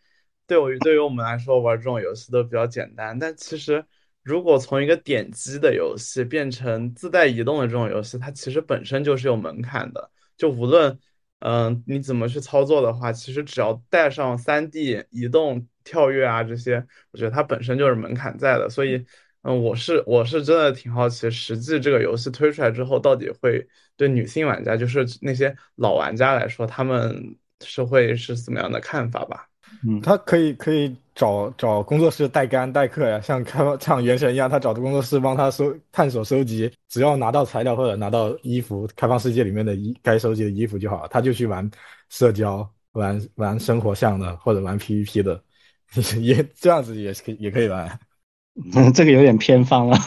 [0.46, 3.84] 对我对于我们来说玩这种游戏都比较简单，但其实
[4.22, 10.10] 如果从一个点击的游戏变成自带移动的这种游戏，它其实本身就是有门槛的。
[10.38, 10.98] 就无论
[11.40, 18.68] 嗯你怎么去操作的话，其实只要带上三 D 移动、跳跃啊这些，我觉得它本身就是门槛在的。
[18.68, 19.04] 所以
[19.42, 23.66] 嗯，我是我是真的挺好奇，实际这个游戏推出来之后，到底会
[23.96, 29.48] 对女性玩家，就是那些老玩家来说，他们是会是怎么样的看法吧？
[29.88, 41.68] 嗯，他可以可以找找工作室代干代课呀，像开像原神一样，他找的工作室帮他收探索收集，只要拿到材料或者拿到衣服，开放世界里面的衣该收集的衣服就好，他就去玩
[42.10, 45.42] 社交，玩玩生活向的或者玩 PVP 的，
[46.20, 47.98] 也这样子也是可以也可以吧。
[48.74, 49.98] 嗯，这个有点偏方了。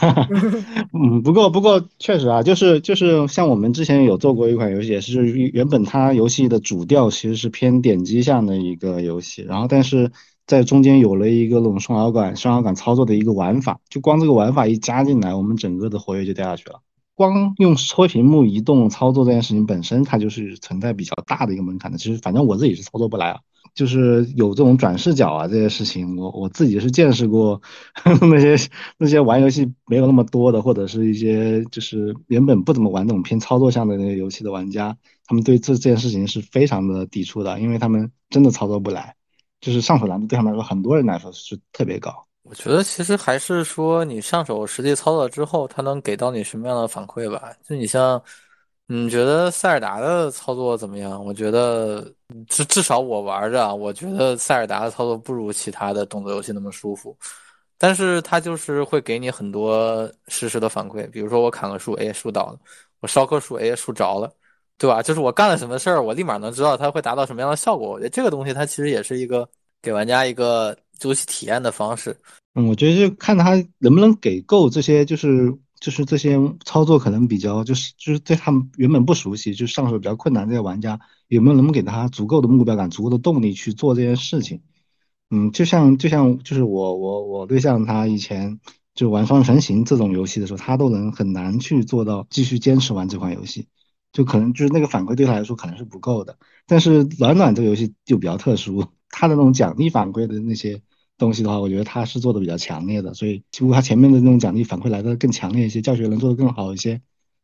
[0.94, 10.12] 嗯，不过不过确实啊，就是就是像我们之前有做过一款游戏，也是原本它游戏的主调其实是偏点击向的一个游戏，然后但是
[10.46, 16.80] 在中间有了一个那种双摇杆双摇杆操作的一个玩法，就光这个玩法一加进来，我们整个的活跃就掉下去了。
[17.16, 21.98] 光用搓屏幕移动操作这件事情本身，它就是存在比较大的一个门槛的。
[21.98, 23.40] 其实反正我自己是操作不来啊。
[23.76, 27.60] 就是有这种转视角啊，这些事情，我我自己是见识过
[28.22, 28.56] 那些
[28.96, 34.96] 那些玩游戏没有那么多的，或者是一些就是原本不怎么玩那种偏操作向的那些游戏的玩家，
[35.26, 39.14] 他们对这这件事情是非常的抵触的，因为他们真的操作不来，
[39.60, 42.10] 就是上手难度对他们来说，很多人来说是特别高。
[42.44, 47.52] 我觉得其实还是说你上手实际操作之后，它能给到你什么样的反馈吧？
[47.68, 48.22] 就你像
[48.88, 51.24] 你觉得塞尔达的操作怎么样？
[51.24, 52.08] 我觉得
[52.48, 57.16] 至至少我玩着，我觉得塞尔达的操作不如其他的动作游戏那么舒服。
[57.78, 62.58] 但是它就是会给你很多实时的反馈，比如说我砍个树，哎，树倒了；
[63.00, 64.32] 我烧棵树，哎，树着了，
[64.78, 65.02] 对吧？
[65.02, 67.90] 就是我干了什么事儿，我立马能知道它会达到什么样的效果。
[67.90, 69.46] 我觉得这个东西它其实也是一个
[69.82, 72.16] 给玩家一个游戏体验的方式。
[72.54, 84.62] 嗯，我觉得就看他能不能给够这些，就是就是这些操作可能比较就是就是对他们原本不熟悉，就上手比较困难这些玩家，有没有能不能给他足够的目标感、足够的动力去做这件事情？
[85.30, 88.60] 嗯，就像就像就是我我我对象他以前
[88.94, 93.66] 就玩双人成行这种游戏的时候，他都能很难去做到继续坚持玩这款游戏，
[94.12, 96.38] 就可能就是那个反馈对他来说可能是不够的。
[96.66, 100.80] 但是暖暖这个游戏就比较特殊，它的那种奖励反馈的那些
[101.18, 107.00] 东西的话，我觉得它是做的比较强烈的，所以几乎它前面的那种奖励反馈来的更强烈一些，教学能做得更好一些，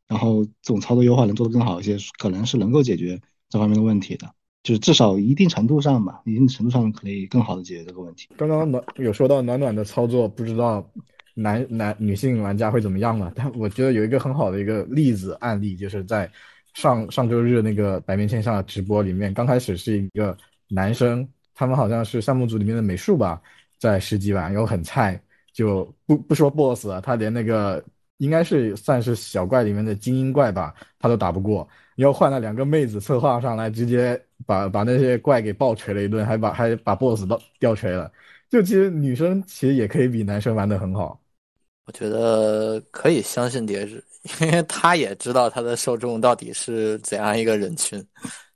[0.09, 4.31] 然后这种操作优化能做得更好一些，可能是能够解决这方面的问题的。
[4.63, 8.29] 就是至少一定程度上吧，一定程度上可以更好的解决这个问题。
[8.37, 10.89] 刚刚暖有说到暖暖的操作，不知道
[11.35, 13.33] 男男女性玩家会怎么样嘛？
[13.35, 16.31] 但我觉得有一个很好的一个例子案例，就是在
[16.75, 20.37] 上上周日那个白面线上的直播里面，刚开始是一个
[20.69, 23.43] 男生，他们好像是项目组里面的美术吧，
[23.83, 25.21] 在十级玩，又很菜，
[25.53, 27.85] 就不不说 BOSS 了，他连那个
[28.19, 31.69] 应该是算是小怪里面的精英怪吧，他都打不过。
[31.97, 38.09] 又换了两个妹子策划上来，直接把把那些怪给暴锤了一顿，还把还把 BOSS 掉掉锤了。
[38.49, 41.21] 就其实女生其实也可以比男生玩的很好。
[41.87, 44.05] 我觉得可以相信叠纸，
[44.41, 48.01] 因为他也知道他的受众到底是怎样一个人群，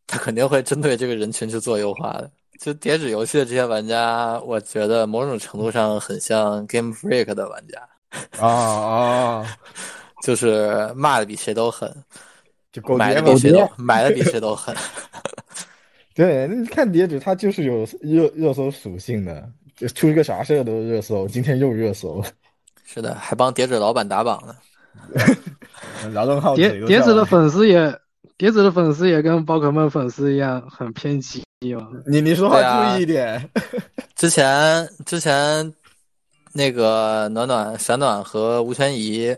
[0.06, 2.30] 他肯定会针对这个人群去做优化的。
[2.60, 7.80] 就叠纸游戏的这些玩家，我觉得某种程度上很像 Game Freak 的玩家。
[8.38, 9.46] 啊啊，
[10.22, 11.94] 就是骂的比谁都狠。
[12.72, 14.76] 就买的比谁都买的比谁都狠，
[16.14, 22.22] 对，你看叠纸，它就是有热热搜属性的，就出一个啥事儿都热搜，今天又热搜，
[22.84, 24.54] 是的，还帮叠纸老板打榜呢。
[26.12, 27.98] 劳动号叠叠纸的粉丝也，
[28.36, 31.45] 叠纸的粉丝也跟宝可梦粉丝一样很偏激嘛。
[31.60, 33.50] 你你说话注意一点。
[34.14, 35.72] 之前之前
[36.52, 39.36] 那个暖暖闪暖和吴宣仪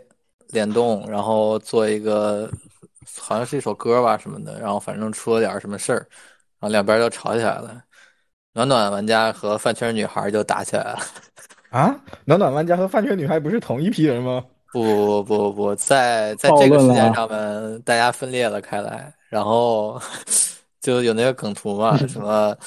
[0.49, 2.49] 联动，然后做一个。
[3.17, 5.97] 好像是一首歌吧什么的，然后反正出了点什么事儿，
[6.59, 7.81] 然后两边就吵起来了。
[8.53, 10.99] 暖暖玩家和饭圈女孩就打起来了。
[11.71, 14.45] 啊，暖暖玩家和饭圈女孩不是同一批人吗？
[14.71, 19.99] 不不不不不，在在这个事件上面，大家分裂了开来，然后
[20.89, 22.57] 就有那个梗图嘛，什么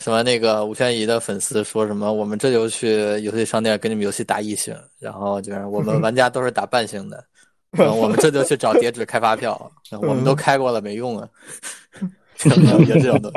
[0.00, 7.24] 什么那个吴宣仪的粉丝说什么，我们这就去游戏商店给你们游戏打一星，然后就是我们玩家都是打半星的。
[7.70, 11.26] 然后我们这就去找叠纸开发票， 我们都开过了，没用啊。
[12.36, 13.32] 就这种的，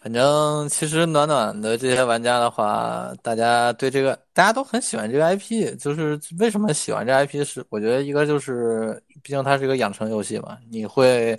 [0.00, 7.64] 反正其实暖暖的这些玩家的话，大家对这个大家都很喜欢这个 IP，就是为什么喜欢这 IP 是？
[7.70, 11.36] 我觉得一个就是，毕竟它是一个养成游戏嘛，你会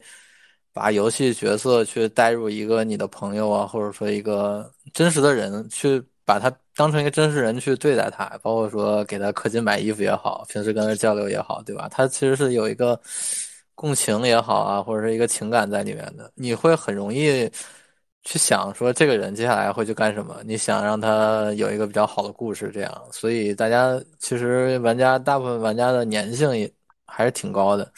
[0.74, 6.04] 把游戏角色去带入一个你的朋友啊，或者说一个真实的人去。
[6.24, 11.90] 把他当成一个真实人去对待他，包括说给他氪金买衣服也好，平时跟他交流也好，对吧？
[11.90, 12.98] 他其实是有一个
[13.76, 16.32] 共情也好啊，或者是一个情感在里面的。
[16.36, 17.52] 你会很容易
[18.24, 23.04] 去想说这个人接下来会去干什么，你想让他有一个比较好的故事，这样。
[23.12, 26.72] 所以大家其实玩家大部分玩家的粘性也
[27.06, 27.92] 还是挺高的。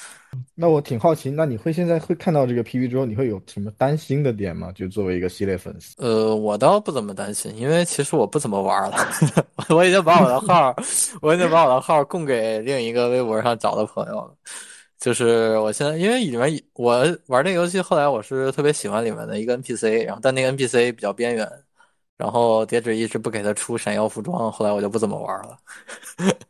[0.55, 4.71] 那我挺好奇，那你会现在会看到这个 PV 之后，你会有什么担心的点吗？
[4.73, 8.97] 就作为一个系列粉丝，呃，我倒不怎么担心，因为其实我不怎么玩了，
[9.69, 10.75] 我已经把我的号，
[11.21, 14.36] 我已经把我的号供给另一个微博上找的朋友了。
[14.99, 21.45] 就是我现在，因为里面我玩这个游戏，后来我是特别喜欢里面的一个 NPC，然后但那个 NPC 比较边缘，
[22.17, 25.57] 然后叠纸一直不给他出闪耀服装，后来我就不怎么玩了。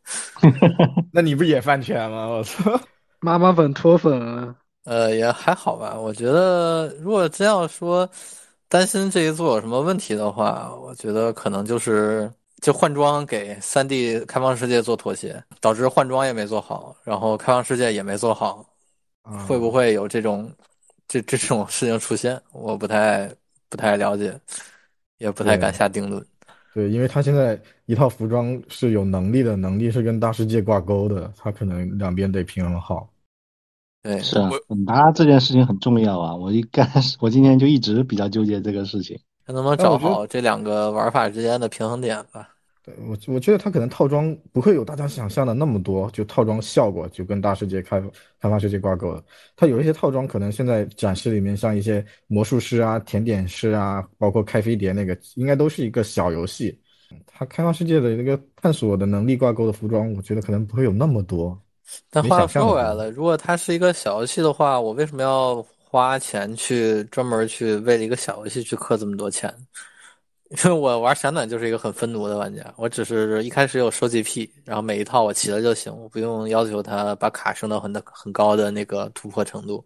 [1.11, 2.27] 那你不也饭圈吗？
[2.27, 2.79] 我操！
[3.23, 4.53] 妈妈粉脱粉了，
[4.83, 5.97] 呃，也还好吧。
[5.97, 8.07] 我觉得，如果真要说
[8.67, 12.29] 担心这一座有什么问题的话，我觉得可能就是
[12.61, 18.65] 就换装给三 D 开放世界做妥协，导致换装也没做好，然后开放世界也没做好，
[19.47, 20.51] 会不会有这种
[21.07, 22.37] 这这种事情出现？
[22.51, 23.31] 我不太
[23.69, 24.37] 不太了解，
[25.17, 26.21] 也不太敢下定论。
[26.73, 33.07] 对，因为他现在一套服装是有能力的，能力是跟大世界挂钩的，他可能两边得平衡好。
[34.03, 36.35] 对，是啊，混搭这件事情很重要啊！
[36.35, 42.49] 我一开始， 我今天就一直比较纠结这个事情，看能不能找好这两个玩法之间的平衡点吧。
[42.85, 47.97] 对我我觉得他可能套装不会有大家想象的那么多，就套装效果就跟大世界开
[48.41, 49.23] 开发世界挂钩了。
[49.55, 56.77] 它有一些套装可能现在展示里面，像一些魔术师啊、甜点师啊，包括开飞碟那个，应该都是一个小游戏。
[57.25, 61.57] 它开发世界的那个探索的能力挂钩的服装，我觉得可能不会有那么多。
[62.09, 69.53] 但话说回来了，如果它是一个小游戏的话，我为什么要花钱去专门去为了一个小游戏去氪这么多钱？
[70.49, 79.83] 因为我玩闪暖就是一个很分奴的玩家，我只是一开始有收集癖，然后每一套我齐了就行，我不用要求它把卡升到很很高的那个突破程度。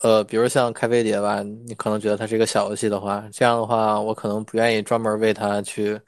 [0.00, 6.00] 呃，比如像开飞碟吧，你可能觉得它是一个小游戏的话，这样的话，我可能不愿意专门为它去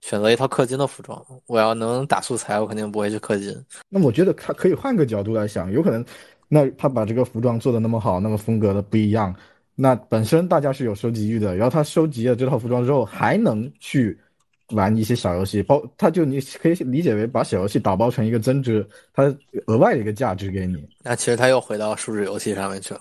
[0.00, 1.24] 选择一套氪金的服装。
[1.46, 3.54] 我要能打素材，我肯定不会去氪金。
[3.88, 6.04] 那我觉得他可以换个角度来想，有可能，
[6.48, 9.34] 那他把这个服装做的那么好，那么风格的不一样，
[9.74, 14.18] 那本身大家是有收集欲的，然后他收集了这套服装之后，还能去
[14.70, 19.24] 玩一些小游戏，包他就你可以理解为把小游戏打包成一个增值，它
[19.66, 20.88] 额外的一个价值给你。
[21.02, 23.00] 那其实他又回到数字游戏上面去了，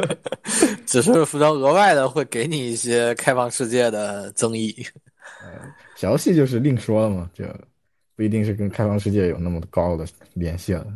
[0.86, 4.74] 只是服装额外的会给你一些开放世界的增益。
[5.96, 7.44] 小游戏就是另说了嘛，就
[8.16, 10.86] 不一定是跟开放世界有那么高的联系了。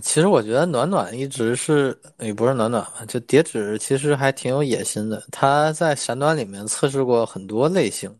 [0.00, 5.22] 其实我觉得暖暖一直是也不是暖暖吧，就叠纸其实还挺有野心的。
[5.30, 8.10] 他在闪暖里面测试过很多类型，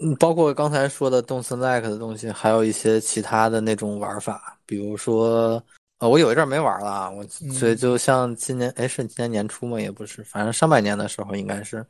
[0.00, 5.60] 嗯，包括刚才说的动森 like 的东西，还有一些其他的那种玩法，比如说，
[5.98, 9.80] 呃，我有一阵儿没玩了啊，我所以就像今年，哎，是今年年初嘛？
[9.80, 11.84] 也不是，反正上半年的时候应该是，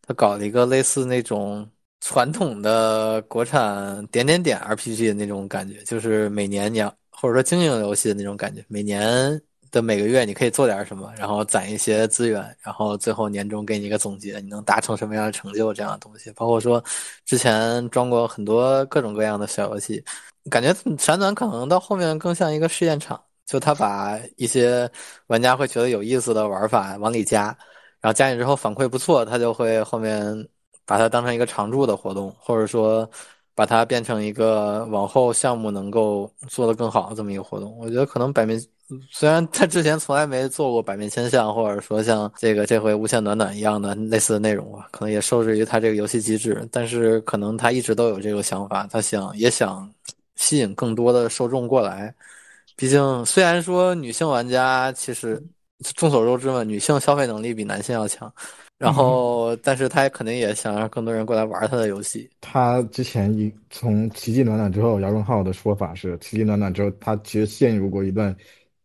[0.00, 1.68] 他搞了一个类似那种
[2.00, 9.40] 传统的国产点点点 RPG 的那种感觉，就是每年你要或者说经营游戏的那种感觉，每年
[9.70, 16.30] 的每个月你可以做点什么，然后攒一些资源，然后最后年终给你一个总结，你能达成什么样的成就这样的东西。
[16.32, 16.82] 包括说
[17.24, 20.02] 之前装过很多各种各样的小游戏，
[20.50, 24.88] 感觉闪暖可能到后面更像一个试验场，就他把一些
[25.26, 27.46] 玩家会觉得有意思的玩法往里加，
[28.00, 30.48] 然后加进之后反馈不错，他就会后面
[30.86, 33.06] 把它当成一个常驻的活动，或者说。
[33.56, 38.62] 把它变成一个往后项目能够做得更好的这么一个活动，我觉得可能百面
[39.10, 49.90] 虽然他之前从来没做过百面千象，或者说像这个这回无限暖暖一样的类似的内容吧，可能也受制于他这个游戏机制，但是可能他一直都有这个想法，他想也想
[50.34, 52.14] 吸引更多的受众过来。
[52.76, 55.42] 毕竟虽然说女性玩家其实
[55.94, 58.30] 众所周知嘛，女性消费能力比男性要强。
[58.78, 62.28] 然后，但是他也肯定也想让更多人过来玩他的游戏。
[62.42, 68.36] 他之前一从奇迹暖暖之后，姚润浩的说法是，奇迹暖暖之后，他其实陷入过一段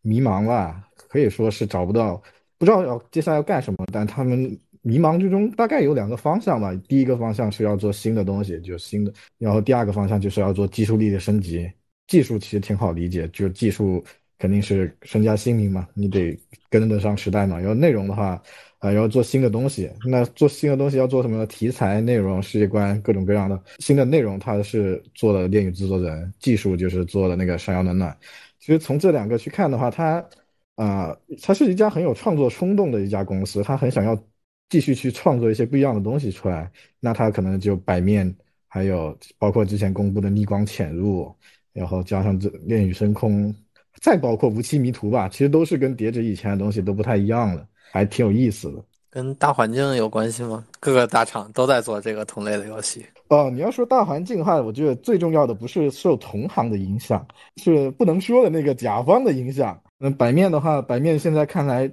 [0.02, 2.16] 迷茫吧，可以说是找不到，
[2.58, 3.86] 不知道要接下来要干什么。
[3.92, 6.74] 但他们迷茫之中，大概有两个方向吧。
[6.88, 11.70] 第一个方向是要做新的东西，就新的；然后第二个方向就是要做技术力的升级。
[12.08, 14.04] 技术其实挺好理解，就是技术
[14.42, 16.38] 肯定是身家性命嘛，你得
[16.70, 17.60] 跟得上时代嘛。
[17.60, 18.42] 然后内容的话。
[18.82, 21.46] 啊，要做新的东西，那做新的东西要做什么？
[21.46, 28.18] 题材、内容、世界观，各种各样的新的内容，它是做了恋与制作人，技术就是做了那个闪耀暖暖。
[28.60, 30.28] 其实从这两个去看的话，它
[30.74, 34.20] 啊，它是一家很有创作冲动的一家公司，它很想要
[34.68, 36.72] 继续去创作一些不一样的东西出来。
[37.00, 38.36] 那它可能就百面，
[38.68, 41.32] 还有包括之前公布的逆光潜入，
[41.72, 43.54] 然后加上这恋与深空，
[44.00, 47.66] 再包括无期迷途吧，其实都是跟叠纸以前的东西都不太一样了。
[47.92, 50.64] 还挺有意思的，跟大环境有关系吗？
[50.80, 53.06] 各个大厂都在做这个同类的游戏。
[53.28, 57.28] 哦，你要说大环境的话，我觉得最重要的不是受同行的影响，
[57.58, 59.78] 是不能说的那个甲方的影响。
[59.98, 61.86] 那白面的话，白面现在看来，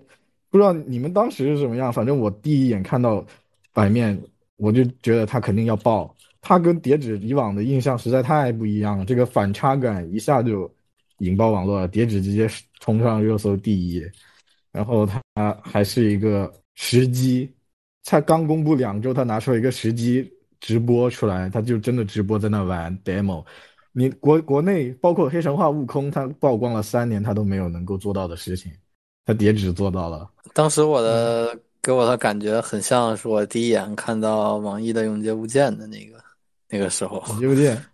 [0.51, 3.27] 不知道你们当时是什么样，反正我第一眼看到
[3.73, 4.17] 白面，
[4.57, 6.15] 我就觉得他肯定要爆。
[6.41, 10.73] 他跟叠纸以往的印象实在太不一样了，这个反差感一下就
[11.19, 12.49] 引爆网络了，叠纸直接
[12.81, 14.03] 冲上热搜第一。
[14.71, 15.23] 然后他
[15.63, 17.51] 还是一个时机，
[18.03, 23.45] 才刚公布两周，他拿出了一个时机直播出来，他就真的直播在那玩 demo。
[23.93, 28.71] 你国国内包括黑神话悟空，他曝光了三年，他都没有能够做到的事情，
[29.25, 30.31] 他叠纸做到了。
[30.53, 36.23] 当时我的给我的感觉很像是我第一眼看到网易的永劫无间的那个
[36.69, 37.25] 那个时候。
[37.31, 37.85] 永劫无间，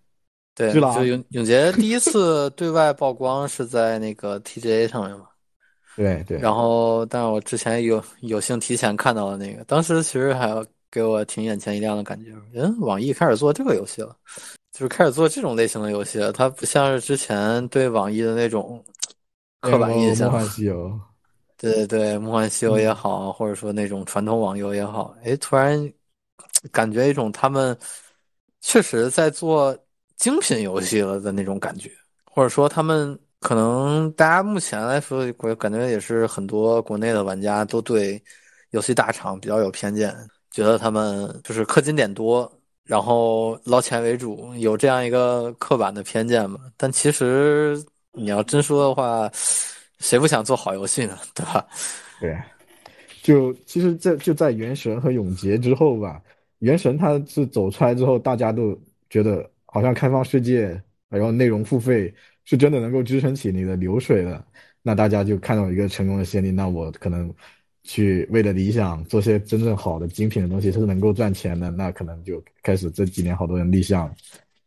[0.55, 5.27] 对，就永永杰第一次对外曝光是在那个 TGA 上面嘛。
[5.97, 10.53] 对对，然后，但是我之前有有幸提前看到了那个，当时其实还
[10.91, 12.33] 给我挺眼前一亮的感觉。
[12.53, 14.17] 嗯，网易开始做这个游戏了，
[14.73, 16.33] 就是开始做这种类型的游戏了。
[16.33, 18.85] 它不像是之前对网易的那种
[19.61, 20.33] 刻板印象。
[20.33, 21.01] 梦幻西游，
[21.57, 25.93] 对对对，梦幻西游也好，或者说那种传统网游也好，哎，突然
[26.73, 27.77] 感觉一种他们
[28.61, 29.77] 确实在做
[30.17, 31.91] 精品游戏了的那种感觉，
[32.25, 38.23] 或者说他们可能大家目前来说，我感觉也是很多国内的玩家都对
[38.71, 40.15] 游戏大厂比较有偏见，
[40.51, 42.51] 觉得他们就是氪金点多，
[42.85, 46.61] 然后捞钱为主，有这样一个刻板的偏见嘛。
[46.77, 49.31] 但其实你要真说的话，
[49.99, 51.19] 谁不想做好游戏呢？
[51.35, 51.67] 对吧？
[52.21, 52.37] 对，
[53.23, 56.21] 就其实这就在《原神》和《永劫》之后吧，
[56.61, 58.79] 《原神》它是走出来之后，大家都
[59.11, 62.15] 觉得好像开放世界，然后内容付费
[62.45, 64.47] 是真的能够支撑起你的流水的，
[64.83, 67.35] 那大家就看到一个成功的先例，那我可能
[67.83, 74.15] 去为了理想做些真正好的精品的东西，是能够赚钱的，那可能就开始这几年好多人立项。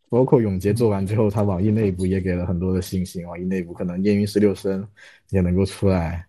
[0.09, 4.85] 包括永劫做完之后，它网易内部也给了很多的信心，网易内部可能燕云十六声
[5.29, 6.25] 也能够出来。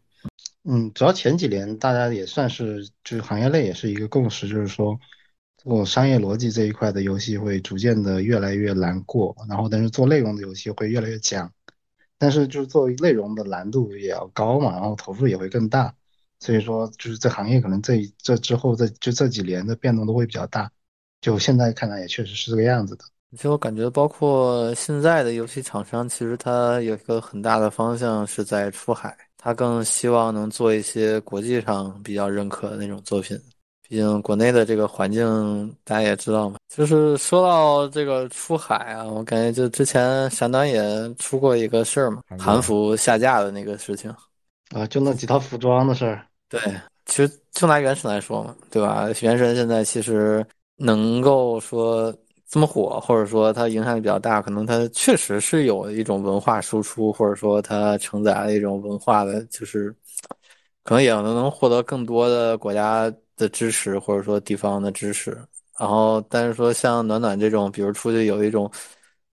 [0.64, 4.98] 嗯，主要前几年大家也算是，就是行业内也是一个共识，就是说，
[5.58, 11.52] 做商业逻辑这一块的游戏会逐渐的越来越难过，然后但是做内容的游戏会越来越强，
[12.16, 15.92] 但是就是做内容的难度也要高嘛，然后投入也会更大，
[16.38, 20.70] 所以说就是这行业可能这这之后这就这几年的变动都会比较大，
[21.20, 23.04] 就现在看来也确实是这个样子的。
[23.32, 33.38] 其实我感觉，包括现在的游戏厂商，其实它有一个很大的方向是在出海，它更希望能做一些国际上比较认可的那种作品。
[33.88, 36.56] 毕竟国内的这个环境大家也知道嘛。
[36.68, 40.82] 就是说到这个出海啊，我感觉就之前闪短也
[41.14, 44.14] 出过一个事儿嘛，韩服下架的那个事情。
[44.70, 46.24] 啊，就那几套服装的事儿。
[46.48, 46.60] 对，
[47.06, 49.08] 其实就拿原神来说嘛，对吧？
[49.22, 52.14] 原神现在其实能够说。
[52.50, 59.94] 这么火，或者说它影响力比较大，可能它确实是有一种文化输出，或者说它承载了一种文化的，就是
[60.82, 65.30] 可能也能能获得更多的国家的支持，或者说地方的支持。
[65.78, 68.70] 然后，但是说像暖暖这种，比如出去有一种，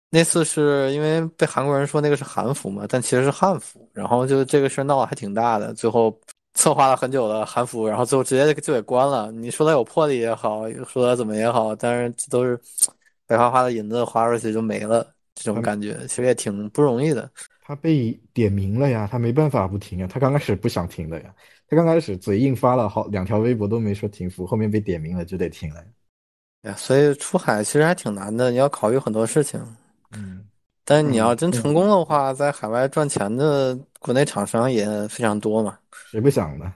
[0.10, 6.18] 那次是因为被韩国人说那个是韩服嘛，但其实是汉服，然后就这个事闹得还挺大的，最后
[6.54, 9.32] 策划了很久的韩服，然后最后直接就给关了。
[9.32, 12.58] 你说他有魄力也好，说他怎么也好，但是这都是。
[13.28, 15.04] 白花花的银子花出去就没了，
[15.34, 17.28] 这种感觉其实也挺不容易的。
[17.68, 20.08] 他被点名了呀，他没办法不停啊。
[20.08, 21.34] 他刚开始不想停的呀，
[21.68, 25.84] 他刚开始嘴硬发了好两条微博都没说停服，后面被点名了就得停了。
[26.62, 29.60] 呀，所以出海其实还挺难的，你要考虑很多事情。
[30.12, 30.46] 嗯，
[30.84, 35.80] 但是你要真成功的话，在海外赚钱的国内厂商也非常多嘛。
[36.12, 36.72] 谁不想呢？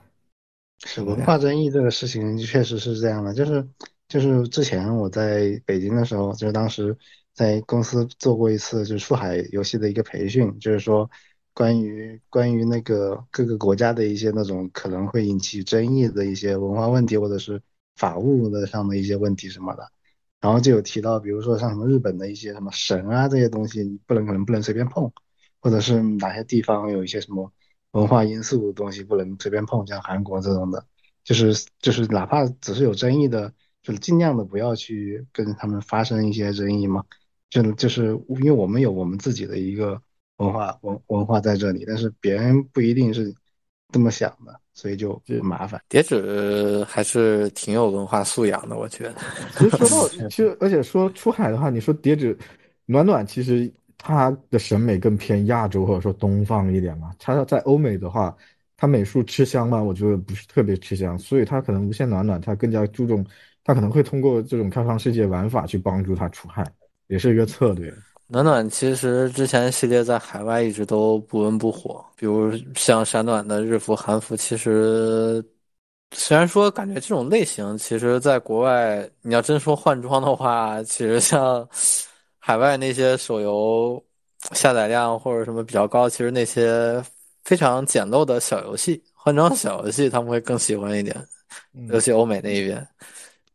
[0.85, 3.63] 是文化争议这个事情确实是这样的，就是。
[4.09, 6.97] 就是之前我在北京的时候，就是当时
[7.39, 11.09] 在公司做过一次就是出海游戏的一个培训，就是说
[11.53, 17.61] 关于关于那个各个国家的一些那种可能会引起争议的一些文化问题或者是
[17.95, 19.89] 法务的上的一些问题什么的，
[20.41, 25.09] 然后就有提到，比如说像什么日本的一些什么神啊这些东西，你不能可能不能随便碰，
[25.61, 27.49] 或者是哪些地方有一些什么
[27.91, 30.85] 文化因素的东西不能随便碰，像韩国这种的，
[31.23, 33.53] 就是就是哪怕只是有争议的。
[33.81, 37.05] 就是尽量的不要去跟他们发生一些争议嘛，
[37.49, 39.99] 就就是因为我们有我们自己的一个
[40.37, 43.33] 文化文文化在这里，但是别人不一定是
[43.91, 45.81] 这么想的，所以就麻烦。
[45.89, 49.15] 叠纸还是挺有文化素养的，我觉得。
[49.57, 52.37] 其实说到， 其实而且说出海的话，你说叠纸
[52.85, 57.11] 暖暖，其实他的审美更偏亚洲或者说东方一点嘛。
[57.17, 58.35] 他在欧美的话，
[58.77, 59.81] 他美术吃香吗？
[59.81, 63.25] 我觉得不是特别吃香，所以他可能无限暖暖，他更加注重。
[63.61, 66.63] 他可能会通过这种开放世界玩法去帮助他出海，
[67.09, 67.93] 也是一个策略。
[68.27, 75.43] 暖暖其实之前系列在海外一直都不温不火，比如像闪暖的日服、韩服，其实
[76.11, 81.67] 虽然说感觉这种类型，其实在国外你要真说换装的话，其实像
[82.37, 84.03] 海外那些手游
[84.53, 87.03] 下载量或者什么比较高，其实那些
[87.43, 91.15] 非常简陋的小游戏换装小游戏他们会更喜欢一点，
[91.89, 92.87] 尤其欧美那一边。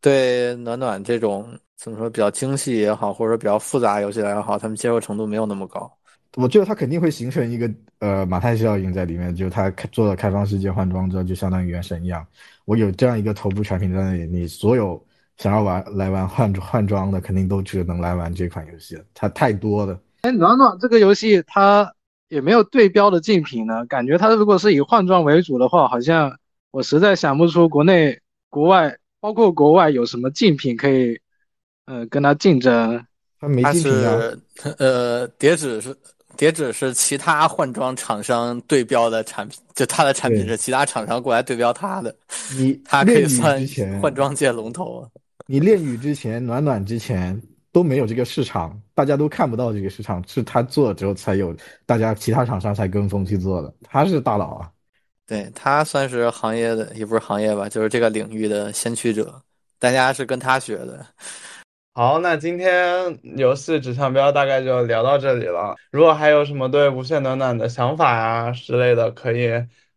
[0.01, 5.87] 对暖暖这种怎么说比较精细也好，或者说比较复杂游戏来也好，他们接受程度没有那么高。
[6.35, 12.25] 我觉得它肯定会形成一个呃马太效应在里面，就它做了开放世界换装之后，就相当于原神一样。
[12.65, 14.99] 我有这样一个头部产品在那里，你所有
[15.37, 19.03] 想要玩来玩换换装的，肯定都只能来玩这款游戏了。
[19.13, 20.01] 它太多了。
[20.23, 21.93] 哎，暖暖这个游戏它
[22.29, 26.35] 也没有对标的竞品呢，感觉它如果是以换装为主的话，好像
[26.71, 28.19] 我实在想不出国内
[28.49, 28.97] 国外。
[29.21, 31.19] 包括国外有什么竞品可以，
[31.85, 33.03] 呃，跟他竞争？
[33.39, 34.31] 他没竞品啊。
[34.77, 35.95] 呃，叠纸是
[36.37, 42.15] 叠纸是其他换装厂商对标的产品，就他的产品是其他厂商过来对标他的。
[42.57, 43.65] 你他可以算
[44.01, 45.07] 换装界龙头。
[45.47, 47.39] 你炼狱之前，暖暖之前，
[47.71, 51.55] 都没有这个市场，大家都看不到这个市场，是他做了之后才有，
[51.85, 53.71] 大家其他厂商才跟风去做的。
[53.83, 54.71] 他是大佬啊，
[55.27, 59.39] 对他算是行业的，也不是行业吧，就是这个领域的先驱者，
[59.77, 61.05] 大家是跟他学的。
[61.97, 65.73] 好，那今天游戏指向标大概就聊到这里了。
[65.91, 69.49] 如果还有什么对无限暖暖的想法呀之类的，可以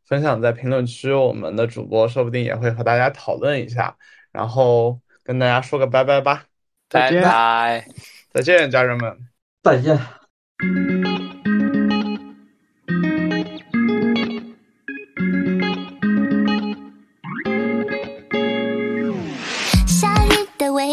[0.06, 3.96] 分享在评论区，我们的主播说不定也会和大家讨论一下。
[4.30, 6.44] 然后跟大家说个拜拜吧，
[6.88, 7.84] 拜拜，
[8.30, 9.18] 再见，家人们，
[9.64, 9.98] 再见。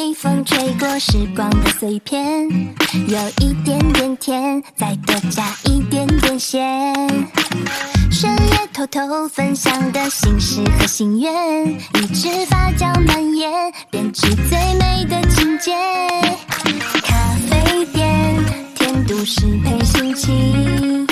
[0.05, 2.47] 微风吹过时光的碎片，
[3.07, 7.03] 有一点点甜，再多加一点点咸。
[8.11, 13.51] 深夜偷偷分享的心事和心愿，一直发酵蔓延，
[13.89, 15.71] 编织最美的情节。
[17.01, 18.35] 咖啡店，
[18.75, 21.07] 甜度适配心情，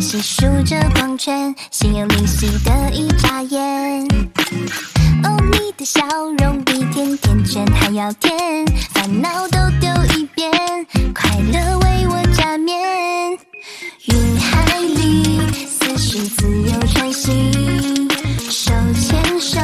[0.00, 4.06] 细数着光圈，心有灵犀的一眨眼。
[5.24, 6.00] 哦，你的笑
[6.38, 10.52] 容比甜甜圈还要甜，烦恼都丢一边，
[11.14, 12.76] 快乐为我加冕。
[14.04, 18.08] 云海里，思绪自由穿行，
[18.50, 19.60] 手牵手，